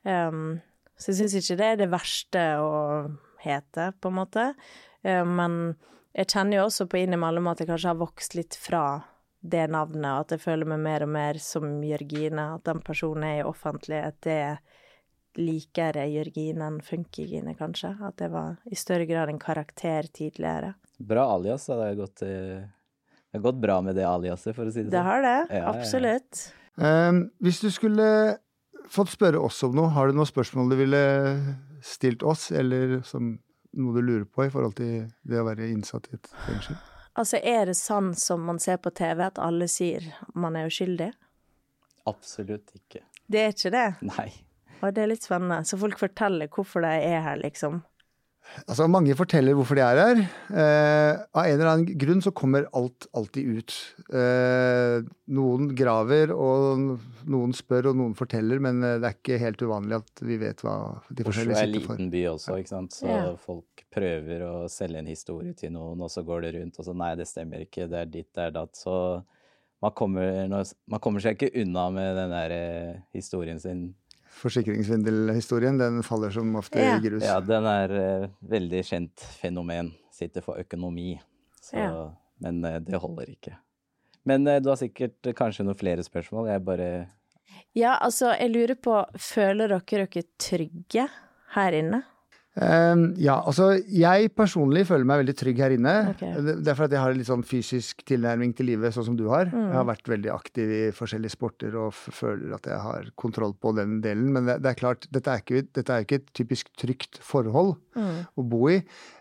Um, 0.09 0.63
så 0.97 1.13
jeg 1.13 1.19
syns 1.19 1.37
ikke 1.37 1.59
det 1.61 1.69
er 1.75 1.79
det 1.83 1.91
verste 1.93 2.47
å 2.63 2.73
hete, 3.45 3.91
på 4.01 4.09
en 4.09 4.17
måte. 4.17 4.47
Um, 5.05 5.37
men 5.37 5.59
jeg 6.17 6.31
kjenner 6.33 6.63
jo 6.63 6.65
også 6.71 6.89
på 6.89 7.03
innimellom 7.03 7.53
at 7.53 7.61
jeg 7.61 7.69
kanskje 7.69 7.93
har 7.93 8.01
vokst 8.01 8.39
litt 8.39 8.57
fra 8.57 8.87
det 9.45 9.67
navnet, 9.69 10.25
at 10.25 10.33
jeg 10.33 10.47
føler 10.47 10.73
meg 10.73 10.81
mer 10.81 11.05
og 11.05 11.13
mer 11.13 11.45
som 11.45 11.77
Jørgine. 11.85 12.55
At 12.57 12.65
den 12.73 12.81
personen 12.87 13.29
er 13.29 13.43
i 13.43 13.47
offentlighet, 13.53 14.23
det 14.25 14.41
likere 15.38 16.07
Jørgine 16.11 16.66
enn 16.70 16.81
Funkygine, 16.85 17.55
kanskje. 17.59 17.92
At 18.07 18.16
det 18.22 18.31
var 18.33 18.57
i 18.70 18.75
større 18.79 19.07
grad 19.09 19.29
en 19.33 19.38
karakter 19.42 20.09
tidligere. 20.12 20.75
Bra 20.99 21.27
alias, 21.35 21.66
da. 21.66 21.77
Det 21.77 21.87
har 21.90 21.94
gått, 22.07 22.22
eh, 22.22 22.64
det 23.33 23.35
har 23.40 23.44
gått 23.51 23.61
bra 23.61 23.81
med 23.83 23.96
det 23.96 24.07
aliaset, 24.09 24.55
for 24.57 24.64
å 24.66 24.72
si 24.72 24.83
det 24.83 24.90
Det 24.90 24.96
sånn. 24.99 25.05
har 25.05 25.22
det, 25.22 25.37
Ja, 25.51 25.57
ja, 25.57 25.62
ja. 25.62 25.72
absolutt. 25.75 26.53
Eh, 26.79 27.12
hvis 27.42 27.61
du 27.61 27.70
skulle 27.70 28.38
fått 28.88 29.09
spørre 29.11 29.40
oss 29.42 29.62
om 29.66 29.75
noe, 29.75 29.88
har 29.90 30.09
du 30.09 30.12
noen 30.14 30.27
spørsmål 30.31 30.70
du 30.70 30.77
ville 30.77 31.57
stilt 31.83 32.22
oss, 32.22 32.51
eller 32.53 33.03
som 33.03 33.38
noe 33.77 33.94
du 33.94 34.01
lurer 34.03 34.25
på 34.25 34.46
i 34.46 34.51
forhold 34.51 34.77
til 34.77 35.09
det 35.27 35.40
å 35.40 35.44
være 35.44 35.68
innsatt 35.70 36.07
i 36.11 36.14
et 36.14 36.29
fengsel? 36.46 36.77
Altså, 37.16 37.38
er 37.42 37.64
det 37.66 37.77
sant 37.77 38.18
som 38.18 38.42
man 38.44 38.59
ser 38.59 38.77
på 38.77 38.90
TV, 38.94 39.20
at 39.25 39.38
alle 39.38 39.66
sier 39.68 40.03
man 40.35 40.55
er 40.57 40.66
uskyldig? 40.68 41.12
Absolutt 42.07 42.72
ikke. 42.77 43.01
Det 43.29 43.40
er 43.40 43.53
ikke 43.55 43.70
det. 43.75 43.87
Nei. 44.03 44.29
Og 44.83 44.95
det 44.95 45.03
er 45.05 45.12
litt 45.12 45.25
spennende. 45.25 45.62
Så 45.67 45.79
folk 45.81 45.99
forteller 46.01 46.51
hvorfor 46.53 46.85
de 46.85 46.95
er 47.09 47.23
her, 47.25 47.39
liksom. 47.41 47.83
Altså, 48.71 48.87
mange 48.91 49.15
forteller 49.19 49.57
hvorfor 49.59 49.75
de 49.79 49.83
er 49.83 49.99
her. 49.99 50.21
Eh, 50.55 51.19
av 51.35 51.49
en 51.49 51.55
eller 51.57 51.71
annen 51.71 51.99
grunn 51.99 52.23
så 52.23 52.31
kommer 52.37 52.69
alt 52.79 53.09
alltid 53.17 53.59
ut. 53.59 53.75
Eh, 54.15 55.01
noen 55.35 55.73
graver, 55.77 56.31
og 56.31 57.01
noen 57.27 57.55
spør, 57.57 57.91
og 57.91 57.99
noen 57.99 58.15
forteller, 58.19 58.62
men 58.62 58.79
eh, 58.87 59.01
det 59.03 59.11
er 59.11 59.19
ikke 59.19 59.41
helt 59.43 59.65
uvanlig 59.67 59.99
at 59.99 60.23
vi 60.23 60.39
vet 60.41 60.62
hva 60.62 60.77
de 61.11 61.25
Oslo 61.25 61.33
forskjellige 61.33 61.59
er 61.59 61.67
en 61.67 61.75
sitter 61.75 61.87
for. 61.89 61.99
liten 61.99 62.12
by 62.15 62.23
også, 62.37 62.59
ikke 62.62 62.75
sant. 62.77 62.97
Så 63.01 63.11
Ja. 63.11 63.25
folk 63.49 63.85
prøver 63.97 64.47
å 64.47 64.55
selge 64.71 65.03
en 65.03 65.11
historie 65.11 65.57
til 65.59 65.75
noen, 65.75 66.07
og 66.07 66.12
så 66.15 66.25
går 66.25 66.47
det 66.47 66.55
rundt, 66.61 66.79
og 66.79 66.87
så 66.87 66.95
nei, 66.97 67.15
det 67.19 67.27
stemmer 67.27 67.67
ikke, 67.67 67.91
det 67.91 67.99
er 68.05 68.12
ditt, 68.15 68.31
det 68.33 68.47
er 68.47 68.57
datt. 68.61 68.79
Så 68.79 69.25
man 69.83 69.93
kommer, 69.93 70.49
man 70.87 71.01
kommer 71.03 71.21
seg 71.21 71.37
ikke 71.37 71.65
unna 71.67 71.91
med 71.91 72.15
den 72.17 72.31
der 72.31 72.57
eh, 72.57 73.01
historien 73.12 73.59
sin. 73.61 73.89
Forsikringssvindelhistorien, 74.37 75.79
den 75.81 76.03
faller 76.07 76.31
som 76.31 76.55
ofte 76.57 76.79
Ja. 76.83 76.96
i 76.96 77.01
grus. 77.09 77.25
Ja, 77.25 77.40
den 77.40 77.64
er 77.66 77.94
uh, 78.25 78.29
veldig 78.40 78.83
kjent 78.85 79.20
fenomen. 79.40 79.92
Sitter 80.12 80.44
for 80.44 80.61
økonomi. 80.61 81.20
Så, 81.61 81.77
Ja. 81.77 81.92
Men 82.40 82.64
uh, 82.64 82.79
det 82.81 83.01
holder 83.01 83.31
ikke. 83.33 83.57
Men 84.29 84.46
uh, 84.49 84.59
du 84.61 84.68
har 84.68 84.77
sikkert 84.77 85.31
kanskje 85.37 85.64
noen 85.64 85.79
flere 85.79 86.05
spørsmål. 86.05 86.49
Jeg 86.53 86.64
bare 86.64 86.90
Ja, 87.75 87.96
altså, 88.01 88.35
jeg 88.37 88.51
lurer 88.53 88.75
på, 88.77 88.99
føler 89.18 89.68
dere 89.68 89.81
dere 89.87 90.27
trygge 90.38 91.09
her 91.57 91.72
inne? 91.72 92.03
Ehm, 92.57 93.11
ja, 93.21 93.35
altså 93.45 93.66
jeg 93.92 94.31
personlig 94.33 94.87
føler 94.88 95.05
meg 95.05 95.21
veldig 95.21 95.35
trygg 95.37 95.59
her 95.61 95.75
inne. 95.75 95.92
Okay. 96.14 96.31
Det 96.64 96.71
er 96.73 96.79
fordi 96.79 96.97
jeg 96.97 97.03
har 97.03 97.12
en 97.12 97.21
litt 97.21 97.29
sånn 97.29 97.45
fysisk 97.45 98.01
tilnærming 98.09 98.55
til 98.57 98.71
livet, 98.71 98.95
sånn 98.97 99.05
som 99.11 99.19
du 99.19 99.27
har. 99.29 99.51
Mm. 99.53 99.66
Jeg 99.66 99.77
har 99.77 99.88
vært 99.90 100.09
veldig 100.09 100.33
aktiv 100.33 100.73
i 100.73 100.83
forskjellige 100.97 101.35
sporter 101.37 101.77
og 101.77 101.92
føler 101.92 102.55
at 102.57 102.71
jeg 102.71 102.81
har 102.87 103.11
kontroll 103.21 103.53
på 103.61 103.75
den 103.77 103.99
delen. 104.05 104.31
Men 104.33 104.49
det, 104.49 104.61
det 104.64 104.73
er 104.73 104.81
klart, 104.81 105.05
dette 105.12 105.35
er, 105.35 105.45
ikke, 105.45 105.66
dette 105.77 105.92
er 105.99 106.07
ikke 106.07 106.23
et 106.23 106.33
typisk 106.37 106.73
trygt 106.81 107.21
forhold 107.25 107.77
Mm. 107.97 108.27
å 108.37 108.42
bo 108.45 108.66
i. 108.69 108.75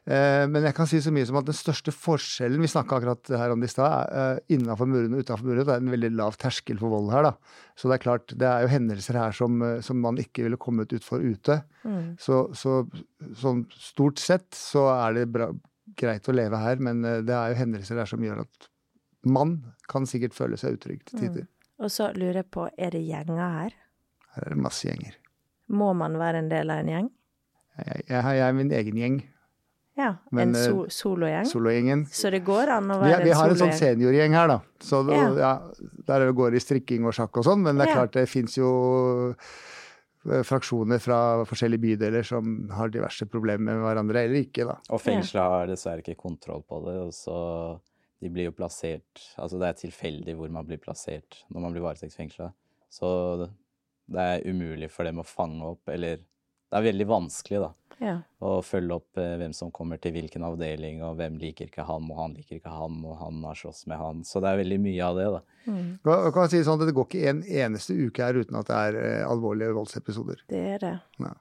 Eh, 0.05 0.43
men 0.45 0.67
jeg 0.67 0.75
kan 0.77 0.85
si 0.85 0.99
så 1.01 1.09
mye 1.13 1.25
som 1.25 1.39
at 1.39 1.47
den 1.47 1.55
største 1.57 1.89
forskjellen 1.89 2.61
Vi 2.61 2.67
snakka 2.69 2.99
akkurat 2.99 3.29
her 3.41 3.49
om 3.49 3.63
det 3.63 3.71
i 3.71 3.73
stad. 3.73 4.11
Uh, 4.13 4.53
Innafor 4.53 4.85
murene 4.89 5.17
og 5.17 5.25
utenfor 5.25 5.47
murene. 5.47 5.65
Det 5.65 5.73
er 5.73 5.81
en 5.81 5.93
veldig 5.95 6.11
lav 6.13 6.37
terskel 6.41 6.77
for 6.81 6.93
vold 6.93 7.09
her, 7.13 7.25
da. 7.25 7.61
Så 7.73 7.89
det 7.89 7.97
er 7.97 8.03
klart, 8.03 8.35
det 8.37 8.49
er 8.49 8.65
jo 8.65 8.73
hendelser 8.75 9.17
her 9.19 9.33
som, 9.35 9.57
eh, 9.65 9.79
som 9.85 9.97
man 10.03 10.19
ikke 10.21 10.45
ville 10.45 10.61
kommet 10.61 10.93
ut 10.93 11.03
for 11.03 11.25
ute. 11.25 11.57
Mm. 11.83 12.13
Så, 12.21 12.45
så 12.55 12.83
sånn 13.41 13.65
stort 13.73 14.21
sett 14.21 14.47
så 14.55 14.85
er 14.93 15.17
det 15.17 15.25
bra, 15.33 15.49
greit 15.99 16.29
å 16.29 16.35
leve 16.35 16.61
her, 16.61 16.79
men 16.85 17.03
eh, 17.03 17.19
det 17.25 17.35
er 17.35 17.51
jo 17.51 17.59
hendelser 17.63 17.99
her 17.99 18.09
som 18.09 18.23
gjør 18.23 18.45
at 18.45 18.69
man 19.25 19.57
kan 19.91 20.05
sikkert 20.05 20.37
føle 20.37 20.57
seg 20.61 20.77
utrygg 20.77 21.03
til 21.09 21.19
tider. 21.19 21.49
Og 21.81 21.91
så 21.91 22.11
lurer 22.15 22.43
jeg 22.43 22.51
på, 22.53 22.69
er 22.77 22.93
det 22.93 23.01
gjenger 23.03 23.41
her? 23.41 23.77
Her 24.35 24.47
er 24.47 24.53
det 24.53 24.63
masse 24.63 24.87
gjenger. 24.87 25.17
Må 25.73 25.91
man 25.97 26.19
være 26.21 26.43
en 26.43 26.51
del 26.51 26.71
av 26.71 26.83
en 26.83 26.91
gjeng? 26.93 27.07
Jeg, 27.81 28.05
jeg, 28.07 28.21
jeg 28.37 28.45
er 28.45 28.55
min 28.55 28.71
egen 28.71 28.99
gjeng, 29.01 29.17
Ja, 29.97 30.15
Men, 30.31 30.49
en 30.49 30.55
eh, 30.55 30.65
so 30.67 30.85
sologjeng? 30.91 31.45
sologjengen. 31.47 32.05
Så 32.11 32.29
det 32.31 32.41
går 32.43 32.67
an 32.67 32.89
å 32.91 32.97
være 32.99 33.05
Vi, 33.05 33.11
sologjeng? 33.13 33.23
vi 33.23 33.35
har 33.39 33.45
en 33.45 33.51
en 33.55 33.61
sånn 33.61 33.77
seniorgjeng 33.79 34.33
her, 34.35 34.47
da. 34.51 34.57
Så 34.83 34.99
Ja. 35.11 35.29
ja, 35.39 35.53
der 36.05 36.31
går 36.35 36.51
det 36.51 36.57
i 36.59 36.65
strikking 36.65 37.05
og 37.07 37.13
sjakk 37.15 37.37
og 37.37 37.45
sånn, 37.47 37.61
men 37.63 37.77
det 37.77 37.87
er 37.87 37.91
Ja. 37.93 37.95
klart 38.01 38.11
det 38.11 38.27
fins 38.29 38.55
jo 38.57 39.35
eh, 40.27 40.41
fraksjoner 40.43 40.99
fra 40.99 41.45
forskjellige 41.45 41.79
bydeler 41.81 42.23
som 42.25 42.67
har 42.73 42.89
diverse 42.89 43.25
problemer 43.29 43.75
med 43.77 43.83
hverandre, 43.85 44.25
eller 44.25 44.41
ikke, 44.43 44.65
da. 44.67 44.77
Og 44.89 44.99
fengselet 44.99 45.43
har 45.43 45.67
dessverre 45.67 46.01
ikke 46.03 46.17
kontroll 46.17 46.63
på 46.67 46.83
det, 46.85 46.95
og 46.99 47.11
så 47.13 47.79
de 48.21 48.29
blir 48.29 48.45
jo 48.45 48.51
plassert 48.51 49.21
Altså 49.37 49.59
det 49.59 49.67
er 49.69 49.87
tilfeldig 49.87 50.35
hvor 50.35 50.49
man 50.49 50.65
blir 50.65 50.77
plassert 50.79 51.43
når 51.53 51.61
man 51.61 51.71
blir 51.75 51.83
varetektsfengsla. 51.83 52.51
Så 52.89 53.49
det 54.09 54.17
er 54.19 54.49
umulig 54.49 54.89
for 54.89 55.03
dem 55.05 55.17
å 55.19 55.25
fange 55.25 55.61
opp, 55.63 55.87
eller 55.87 56.17
Det 56.17 56.79
er 56.81 56.91
veldig 56.91 57.05
vanskelig, 57.07 57.59
da. 57.61 57.69
Ja. 58.01 58.15
Og 58.43 58.59
følge 58.67 58.97
opp 58.97 59.19
eh, 59.21 59.35
hvem 59.39 59.53
som 59.55 59.71
kommer 59.75 59.99
til 60.01 60.11
hvilken 60.15 60.43
avdeling, 60.47 61.01
og 61.05 61.15
hvem 61.19 61.37
liker 61.41 61.69
ikke 61.69 61.85
han, 61.87 62.09
og 62.11 62.17
han 62.19 62.33
liker 62.35 62.59
ikke 62.59 62.73
han, 62.73 62.97
og 63.07 63.17
han 63.21 63.43
har 63.47 63.59
slåss 63.59 63.85
med 63.91 63.99
han. 64.01 64.23
Så 64.27 64.41
det 64.43 64.51
er 64.51 64.59
veldig 64.63 64.79
mye 64.83 65.05
av 65.05 65.19
det, 65.19 65.27
da. 65.37 65.41
Mm. 65.71 65.85
Hva 66.05 66.17
Kan 66.35 66.51
si 66.51 66.59
sånn 66.65 66.81
at 66.81 66.89
Det 66.89 66.95
går 66.97 67.07
ikke 67.09 67.29
en 67.31 67.43
eneste 67.63 67.95
uke 67.97 68.25
her 68.27 68.37
uten 68.41 68.59
at 68.59 68.69
det 68.69 68.81
er 68.89 68.99
eh, 69.01 69.21
alvorlige 69.27 69.75
voldsepisoder. 69.77 70.43
Det 70.51 70.63
er 70.75 70.83
det. 70.83 70.95
Ja. 71.23 71.33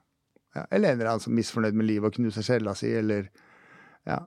Eller 0.69 0.93
en 0.93 0.99
eller 1.01 1.11
annen 1.11 1.25
som 1.25 1.33
er 1.33 1.41
misfornøyd 1.41 1.75
med 1.75 1.89
livet 1.89 2.07
og 2.09 2.15
knuser 2.21 2.45
cella 2.47 2.75
si, 2.79 2.93
eller 2.95 3.27
Ja, 4.07 4.21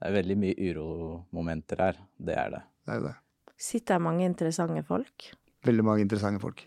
Det 0.00 0.08
er 0.08 0.14
veldig 0.16 0.36
mye 0.40 0.70
uromomenter 0.70 1.82
her. 1.84 1.98
Det 2.16 2.36
er 2.40 2.54
det. 2.54 2.62
det 2.86 2.94
er 2.94 3.00
jo 3.02 3.06
det. 3.10 3.16
Sitter 3.60 3.98
her 3.98 4.00
mange 4.00 4.24
interessante 4.24 4.82
folk. 4.88 5.26
Veldig 5.68 5.84
mange 5.84 6.06
interessante 6.06 6.40
folk. 6.40 6.62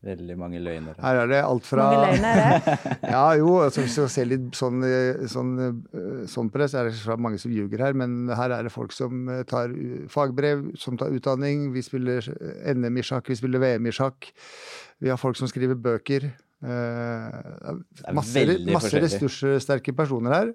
Veldig 0.00 0.34
mange 0.40 0.56
løgner. 0.64 0.94
her. 0.96 1.18
Er 1.20 1.26
det 1.28 1.38
alt 1.44 1.66
fra 1.68 1.84
Mange 1.90 2.06
løgner, 2.22 2.78
Ja, 3.14 3.24
jo, 3.36 3.50
altså 3.66 3.82
hvis 3.84 3.96
du 3.98 4.06
ser 4.08 4.28
litt 4.30 4.56
sånn, 4.56 4.78
eh, 4.86 5.26
sånn, 5.28 5.50
eh, 5.60 6.22
sånn 6.30 6.48
på 6.48 6.62
det, 6.62 6.70
så 6.72 6.80
er 6.80 6.88
det 6.88 7.16
mange 7.20 7.36
som 7.42 7.52
ljuger 7.52 7.82
her, 7.84 7.92
men 7.92 8.30
her 8.32 8.54
er 8.56 8.64
det 8.64 8.72
folk 8.72 8.94
som 8.96 9.28
eh, 9.28 9.42
tar 9.50 9.74
fagbrev, 10.08 10.70
som 10.80 10.96
tar 10.96 11.12
utdanning. 11.12 11.66
Vi 11.74 11.82
spiller 11.84 12.24
NM 12.72 12.96
i 12.96 13.04
sjakk, 13.04 13.28
vi 13.28 13.36
spiller 13.36 13.60
VM 13.60 13.90
i 13.90 13.92
sjakk. 13.92 14.30
Vi 15.04 15.12
har 15.12 15.20
folk 15.20 15.36
som 15.36 15.50
skriver 15.52 15.76
bøker. 15.76 16.30
Det 16.60 18.14
masse, 18.16 18.42
masse 18.72 19.00
ressurssterke 19.04 19.92
personer 19.96 20.34
her. 20.38 20.54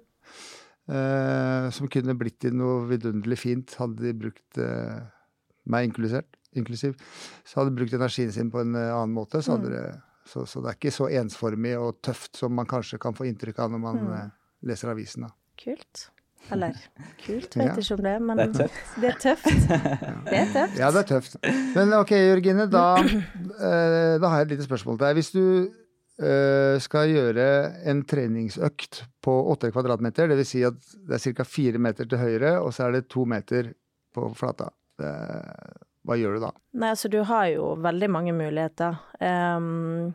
eh, 0.90 1.70
som 1.74 1.88
kunne 1.90 2.14
blitt 2.18 2.40
til 2.42 2.54
noe 2.54 2.84
vidunderlig 2.90 3.38
fint, 3.42 3.74
hadde 3.78 4.02
de 4.04 4.12
brukt 4.26 4.60
meg 5.66 5.88
inklusert, 5.88 6.28
inklusiv. 6.60 6.96
Så 7.44 7.60
hadde 7.60 7.70
de 7.72 7.78
brukt 7.80 7.92
energien 7.96 8.32
sin 8.32 8.50
på 8.50 8.60
en 8.64 8.74
eh, 8.74 8.90
annen 8.94 9.14
måte, 9.16 9.42
så 9.42 9.56
hadde 9.56 9.70
det 9.74 9.86
så, 10.26 10.42
så 10.46 10.58
det 10.64 10.72
er 10.72 10.78
ikke 10.80 10.90
så 10.90 11.06
ensformig 11.20 11.76
og 11.78 12.00
tøft 12.02 12.34
som 12.40 12.52
man 12.58 12.66
kanskje 12.66 12.98
kan 12.98 13.14
få 13.14 13.28
inntrykk 13.30 13.58
av 13.62 13.70
når 13.70 13.78
man 13.84 13.98
Mm. 14.02 14.12
eh, 14.18 14.28
leser 14.66 14.90
avisen. 14.90 15.22
Da. 15.22 15.30
Kult. 15.62 16.08
Eller 16.50 16.74
kult, 17.26 17.54
Ja. 17.56 17.68
vet 17.74 17.78
ikke 17.84 17.94
om 17.94 18.02
det, 18.06 18.14
men 18.22 18.36
Det 18.36 18.46
er 18.46 18.52
tøft. 18.58 19.00
det 19.00 19.08
er 19.12 19.16
tøft. 19.22 19.46
Det 20.26 20.38
er 20.40 20.52
tøft. 20.52 20.76
Ja, 20.78 20.90
det 20.90 21.00
er 21.04 21.08
tøft. 21.14 21.36
Men 21.74 21.92
ok, 21.94 22.10
Jørgine, 22.10 22.66
da, 22.70 22.84
eh, 22.98 24.18
da 24.18 24.28
har 24.28 24.38
jeg 24.42 24.46
et 24.50 24.54
lite 24.56 24.66
spørsmål 24.68 24.98
til 24.98 25.06
deg. 25.06 25.16
Hvis 25.20 25.30
du 25.32 25.42
eh, 26.22 26.78
skal 26.82 27.10
gjøre 27.12 27.46
en 27.90 28.02
treningsøkt 28.08 29.02
på 29.22 29.32
åtte 29.52 29.70
kvadratmeter, 29.74 30.30
dvs. 30.32 30.48
Si 30.48 30.62
at 30.64 30.78
det 31.06 31.18
er 31.20 31.34
ca. 31.38 31.44
fire 31.44 31.78
meter 31.78 32.06
til 32.08 32.18
høyre, 32.18 32.56
og 32.62 32.72
så 32.74 32.86
er 32.88 32.92
det 32.98 33.08
to 33.12 33.24
meter 33.28 33.72
på 34.16 34.30
flata. 34.34 34.70
Hva 36.06 36.16
gjør 36.20 36.36
du 36.36 36.44
da? 36.46 36.52
Nei, 36.78 36.92
altså 36.94 37.10
du 37.10 37.18
har 37.26 37.48
jo 37.50 37.72
veldig 37.82 38.08
mange 38.14 38.34
muligheter. 38.36 39.00
Um, 39.18 40.14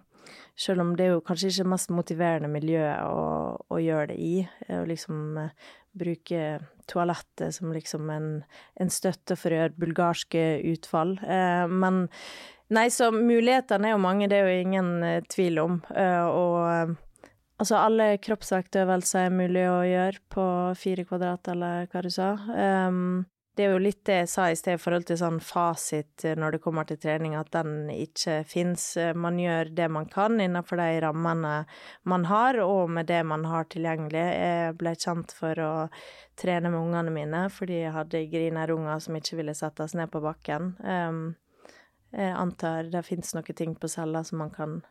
selv 0.55 0.83
om 0.83 0.93
det 0.95 1.07
er 1.07 1.13
jo 1.15 1.23
kanskje 1.25 1.49
ikke 1.49 1.65
det 1.65 1.73
mest 1.73 1.91
motiverende 1.91 2.51
miljøet 2.51 3.03
å, 3.07 3.25
å 3.59 3.81
gjøre 3.81 4.11
det 4.13 4.17
i. 4.21 4.33
eh, 4.67 4.79
Å 4.79 4.87
liksom 4.87 5.37
uh, 5.41 5.69
bruke 5.97 6.61
toalettet 6.91 7.55
som 7.57 7.73
liksom 7.75 8.09
en, 8.13 8.29
en 8.79 8.91
støtte 8.91 9.35
for 9.39 9.51
å 9.51 9.61
gjøre 9.61 9.79
bulgarske 9.83 10.45
utfall. 10.71 11.17
Uh, 11.25 11.67
men 11.67 12.05
nei, 12.71 12.87
så 12.93 13.11
mulighetene 13.11 13.91
er 13.91 13.95
jo 13.97 14.03
mange, 14.03 14.29
det 14.31 14.39
er 14.39 14.51
jo 14.51 14.65
ingen 14.67 14.93
uh, 15.03 15.17
tvil 15.31 15.59
om. 15.65 15.81
Og 15.91 16.95
altså 17.61 17.81
alle 17.81 18.13
kroppsvektøvelser 18.23 19.27
er 19.27 19.35
mulig 19.35 19.67
å 19.69 19.81
gjøre 19.85 20.23
på 20.31 20.47
fire 20.79 21.05
kvadrat, 21.09 21.51
eller 21.51 21.91
hva 21.91 22.01
du 22.05 22.09
sa. 22.13 22.31
Um, 22.55 23.25
det 23.61 23.67
er 23.67 23.75
jo 23.75 23.81
litt 23.81 23.99
det 24.09 24.15
jeg 24.23 24.29
sa 24.31 24.47
i 24.49 24.55
sted 24.57 24.79
i 24.79 24.81
forhold 24.81 25.05
til 25.05 25.19
sånn 25.19 25.37
fasit 25.45 26.25
eh, 26.25 26.33
når 26.39 26.55
det 26.55 26.61
kommer 26.63 26.87
til 26.89 26.97
trening, 27.01 27.35
at 27.37 27.51
den 27.53 27.91
ikke 27.93 28.39
fins. 28.49 28.87
Man 29.13 29.37
gjør 29.37 29.69
det 29.77 29.89
man 29.93 30.07
kan 30.09 30.41
innenfor 30.41 30.81
de 30.81 30.87
rammene 31.05 31.53
man 32.09 32.25
har, 32.25 32.57
og 32.65 32.89
med 32.97 33.09
det 33.11 33.21
man 33.29 33.45
har 33.45 33.69
tilgjengelig. 33.69 34.25
Jeg 34.41 34.73
ble 34.81 34.95
kjent 34.97 35.35
for 35.37 35.61
å 35.61 35.71
trene 36.41 36.73
med 36.73 36.81
ungene 36.81 37.13
mine 37.13 37.43
fordi 37.53 37.83
jeg 37.83 37.93
hadde 37.93 38.25
grinerunger 38.31 39.05
som 39.05 39.19
ikke 39.19 39.37
ville 39.43 39.55
settes 39.57 39.93
ned 39.97 40.09
på 40.09 40.23
bakken. 40.23 40.73
Jeg 40.81 42.33
antar 42.33 42.89
det 42.91 43.05
fins 43.05 43.35
noen 43.37 43.55
ting 43.61 43.77
på 43.77 43.91
cella 43.91 44.23
som 44.25 44.41
man 44.41 44.51
kan 44.55 44.81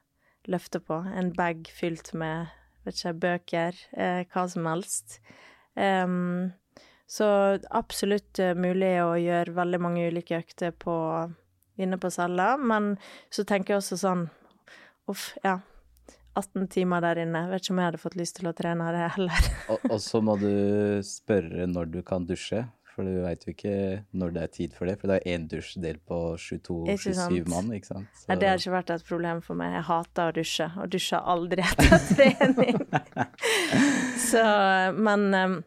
løfte 0.48 0.78
på. 0.84 1.02
En 1.10 1.34
bag 1.34 1.66
fylt 1.74 2.14
med 2.14 2.54
vet 2.84 2.96
ikke, 2.96 3.18
bøker, 3.24 3.82
eh, 3.92 4.24
hva 4.32 4.46
som 4.48 4.66
helst. 4.70 5.20
Um, 5.76 6.52
så 7.10 7.26
absolutt 7.74 8.38
eh, 8.38 8.52
mulig 8.54 8.92
å 9.02 9.16
gjøre 9.18 9.54
veldig 9.56 9.80
mange 9.82 10.04
ulike 10.12 10.38
økter 10.38 10.70
på, 10.78 10.94
inne 11.82 11.98
på 11.98 12.10
cella, 12.14 12.52
men 12.60 12.92
så 13.34 13.42
tenker 13.48 13.74
jeg 13.74 13.82
også 13.82 13.98
sånn 14.04 14.28
Uff, 15.10 15.32
ja. 15.42 15.56
18 16.38 16.68
timer 16.70 17.02
der 17.02 17.18
inne. 17.24 17.40
Vet 17.50 17.64
ikke 17.64 17.72
om 17.74 17.78
jeg 17.82 17.88
hadde 17.88 17.98
fått 17.98 18.14
lyst 18.20 18.36
til 18.38 18.46
å 18.46 18.52
trene 18.54 18.92
det 18.94 19.08
heller. 19.16 19.48
Og, 19.74 19.88
og 19.90 19.96
så 20.04 20.20
må 20.22 20.36
du 20.38 20.52
spørre 21.02 21.66
når 21.66 21.88
du 21.96 21.98
kan 22.06 22.22
dusje, 22.28 22.60
for 22.94 23.02
du 23.08 23.16
veit 23.24 23.42
jo 23.46 23.50
ikke 23.56 23.72
når 24.14 24.36
det 24.36 24.44
er 24.44 24.52
tid 24.54 24.76
for 24.76 24.86
det. 24.86 24.94
For 25.00 25.10
det 25.10 25.16
er 25.18 25.34
én 25.34 25.48
dusjdel 25.50 25.98
på 26.06 26.20
Ikke 26.38 26.60
sant. 27.16 27.34
22-27 27.34 27.50
mann, 27.50 27.72
ikke 27.74 27.90
sant. 27.90 28.06
Så- 28.14 28.30
Nei, 28.30 28.38
det 28.44 28.52
har 28.52 28.62
ikke 28.62 28.76
vært 28.76 28.94
et 28.94 29.08
problem 29.10 29.42
for 29.42 29.58
meg. 29.58 29.74
Jeg 29.80 29.86
hater 29.90 30.30
å 30.30 30.36
dusje, 30.38 30.70
og 30.78 30.94
dusjer 30.94 31.26
aldri 31.34 31.66
etter 31.66 32.06
trening. 32.14 32.78
Så, 34.30 34.46
men 34.94 35.26
eh, 35.34 35.58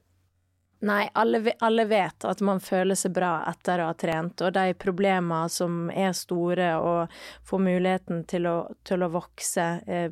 Nei, 0.83 1.09
alle, 1.13 1.53
alle 1.63 1.85
vet 1.85 2.25
at 2.27 2.41
man 2.43 2.59
føler 2.59 2.97
seg 2.99 3.13
bra 3.15 3.37
etter 3.47 3.79
å 3.79 3.85
ha 3.87 3.93
trent, 3.95 4.41
og 4.43 4.51
de 4.51 4.73
problemene 4.75 5.47
som 5.47 5.85
er 5.87 6.11
store 6.17 6.73
og 6.75 7.13
får 7.47 7.61
muligheten 7.63 8.25
til 8.27 8.49
å, 8.51 8.57
til 8.83 9.05
å 9.05 9.09
vokse, 9.13 9.67
eh, 9.87 10.11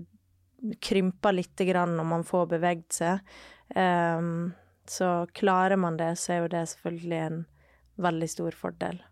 krymper 0.80 1.36
litt 1.36 1.66
grann 1.68 1.98
når 1.98 2.08
man 2.14 2.24
får 2.24 2.48
beveget 2.54 3.02
seg. 3.02 3.36
Um, 3.76 4.54
så 4.88 5.26
klarer 5.36 5.76
man 5.76 6.00
det, 6.00 6.14
så 6.22 6.38
er 6.38 6.42
jo 6.46 6.50
det 6.56 6.64
selvfølgelig 6.72 7.20
en 7.26 7.44
veldig 8.08 8.32
stor 8.38 8.56
fordel. 8.64 9.04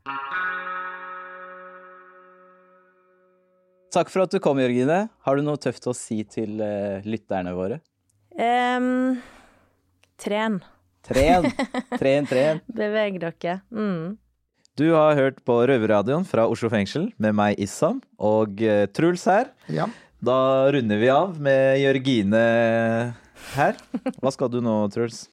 Takk 3.91 4.15
for 4.15 4.23
at 4.23 4.31
du 4.31 4.39
kom, 4.39 4.63
Jørgine. 4.63 5.09
Har 5.25 5.35
du 5.35 5.43
noe 5.43 5.59
tøft 5.59 5.91
å 5.91 5.97
si 5.97 6.21
til 6.29 6.61
eh, 6.63 7.03
lytterne 7.03 7.51
våre? 7.57 7.83
Um, 8.39 9.17
tren. 10.21 10.61
Tren, 11.09 11.47
tren, 11.97 12.27
tren. 12.29 12.59
Beveg 12.69 13.17
dere. 13.23 13.59
Mm. 13.73 14.17
Du 14.79 14.85
har 14.93 15.17
hørt 15.17 15.41
på 15.43 15.57
Røverradioen 15.67 16.23
fra 16.27 16.45
Oslo 16.47 16.69
fengsel 16.71 17.09
med 17.19 17.35
meg, 17.35 17.57
Issam, 17.59 17.97
og 18.15 18.61
eh, 18.63 18.85
Truls 18.95 19.25
her. 19.27 19.49
Ja. 19.67 19.89
Da 20.23 20.69
runder 20.71 21.01
vi 21.01 21.09
av 21.11 21.35
med 21.41 21.81
Jørgine 21.81 22.45
her. 23.55 23.83
Hva 24.21 24.31
skal 24.35 24.53
du 24.53 24.61
nå, 24.63 24.77
Truls? 24.93 25.25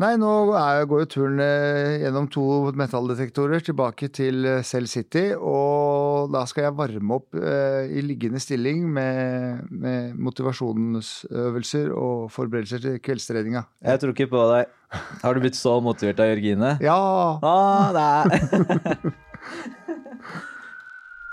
Nei, 0.00 0.14
nå 0.16 0.28
er, 0.56 0.86
går 0.88 1.02
jo 1.02 1.08
turen 1.12 1.40
eh, 1.44 1.98
gjennom 2.00 2.24
to 2.32 2.44
metalldetektorer 2.80 3.60
tilbake 3.62 4.08
til 4.16 4.40
eh, 4.48 4.62
Cell 4.64 4.88
City, 4.88 5.26
og 5.36 6.32
da 6.32 6.46
skal 6.48 6.66
jeg 6.66 6.76
varme 6.78 7.18
opp 7.18 7.36
eh, 7.36 7.92
i 7.92 8.00
liggende 8.00 8.40
stilling 8.40 8.86
med, 8.88 9.66
med 9.68 10.16
motivasjonsøvelser 10.16 11.92
og 11.92 12.32
forberedelser 12.32 12.82
til 12.86 12.96
kveldstreninga. 13.04 13.66
Jeg 13.84 14.00
tror 14.02 14.16
ikke 14.16 14.30
på 14.32 14.46
deg. 14.54 14.72
Har 15.22 15.34
du 15.34 15.40
blitt 15.40 15.56
så 15.56 15.80
motivert 15.80 16.20
av 16.20 16.32
Jørgine? 16.32 16.76
Ja! 16.82 17.38
Ah, 17.42 17.92
nei. 17.96 19.12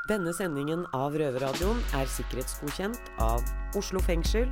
Denne 0.10 0.34
sendingen 0.34 0.88
av 0.96 1.14
Røverradioen 1.20 1.82
er 2.00 2.10
sikkerhetsgodkjent 2.10 3.12
av 3.22 3.44
Oslo 3.78 4.02
fengsel. 4.02 4.50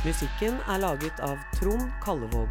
Musikken 0.00 0.56
er 0.72 0.80
laget 0.80 1.20
av 1.20 1.36
Trond 1.58 1.90
Kallevåg. 2.04 2.48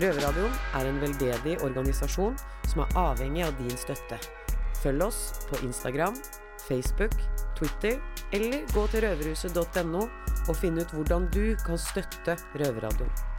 Røverradioen 0.00 0.54
er 0.78 0.86
en 0.86 1.00
veldedig 1.02 1.56
organisasjon 1.66 2.38
som 2.70 2.84
er 2.84 2.94
avhengig 3.08 3.42
av 3.48 3.58
din 3.58 3.74
støtte. 3.74 4.20
Følg 4.80 5.04
oss 5.04 5.46
på 5.50 5.60
Instagram, 5.66 6.16
Facebook, 6.68 7.16
Twitter 7.58 7.98
eller 8.32 8.64
gå 8.74 8.86
til 8.92 9.04
røverhuset.no 9.04 10.06
og 10.48 10.54
finn 10.56 10.80
ut 10.80 10.94
hvordan 10.96 11.28
du 11.34 11.44
kan 11.66 11.80
støtte 11.80 12.38
Røverradioen. 12.56 13.29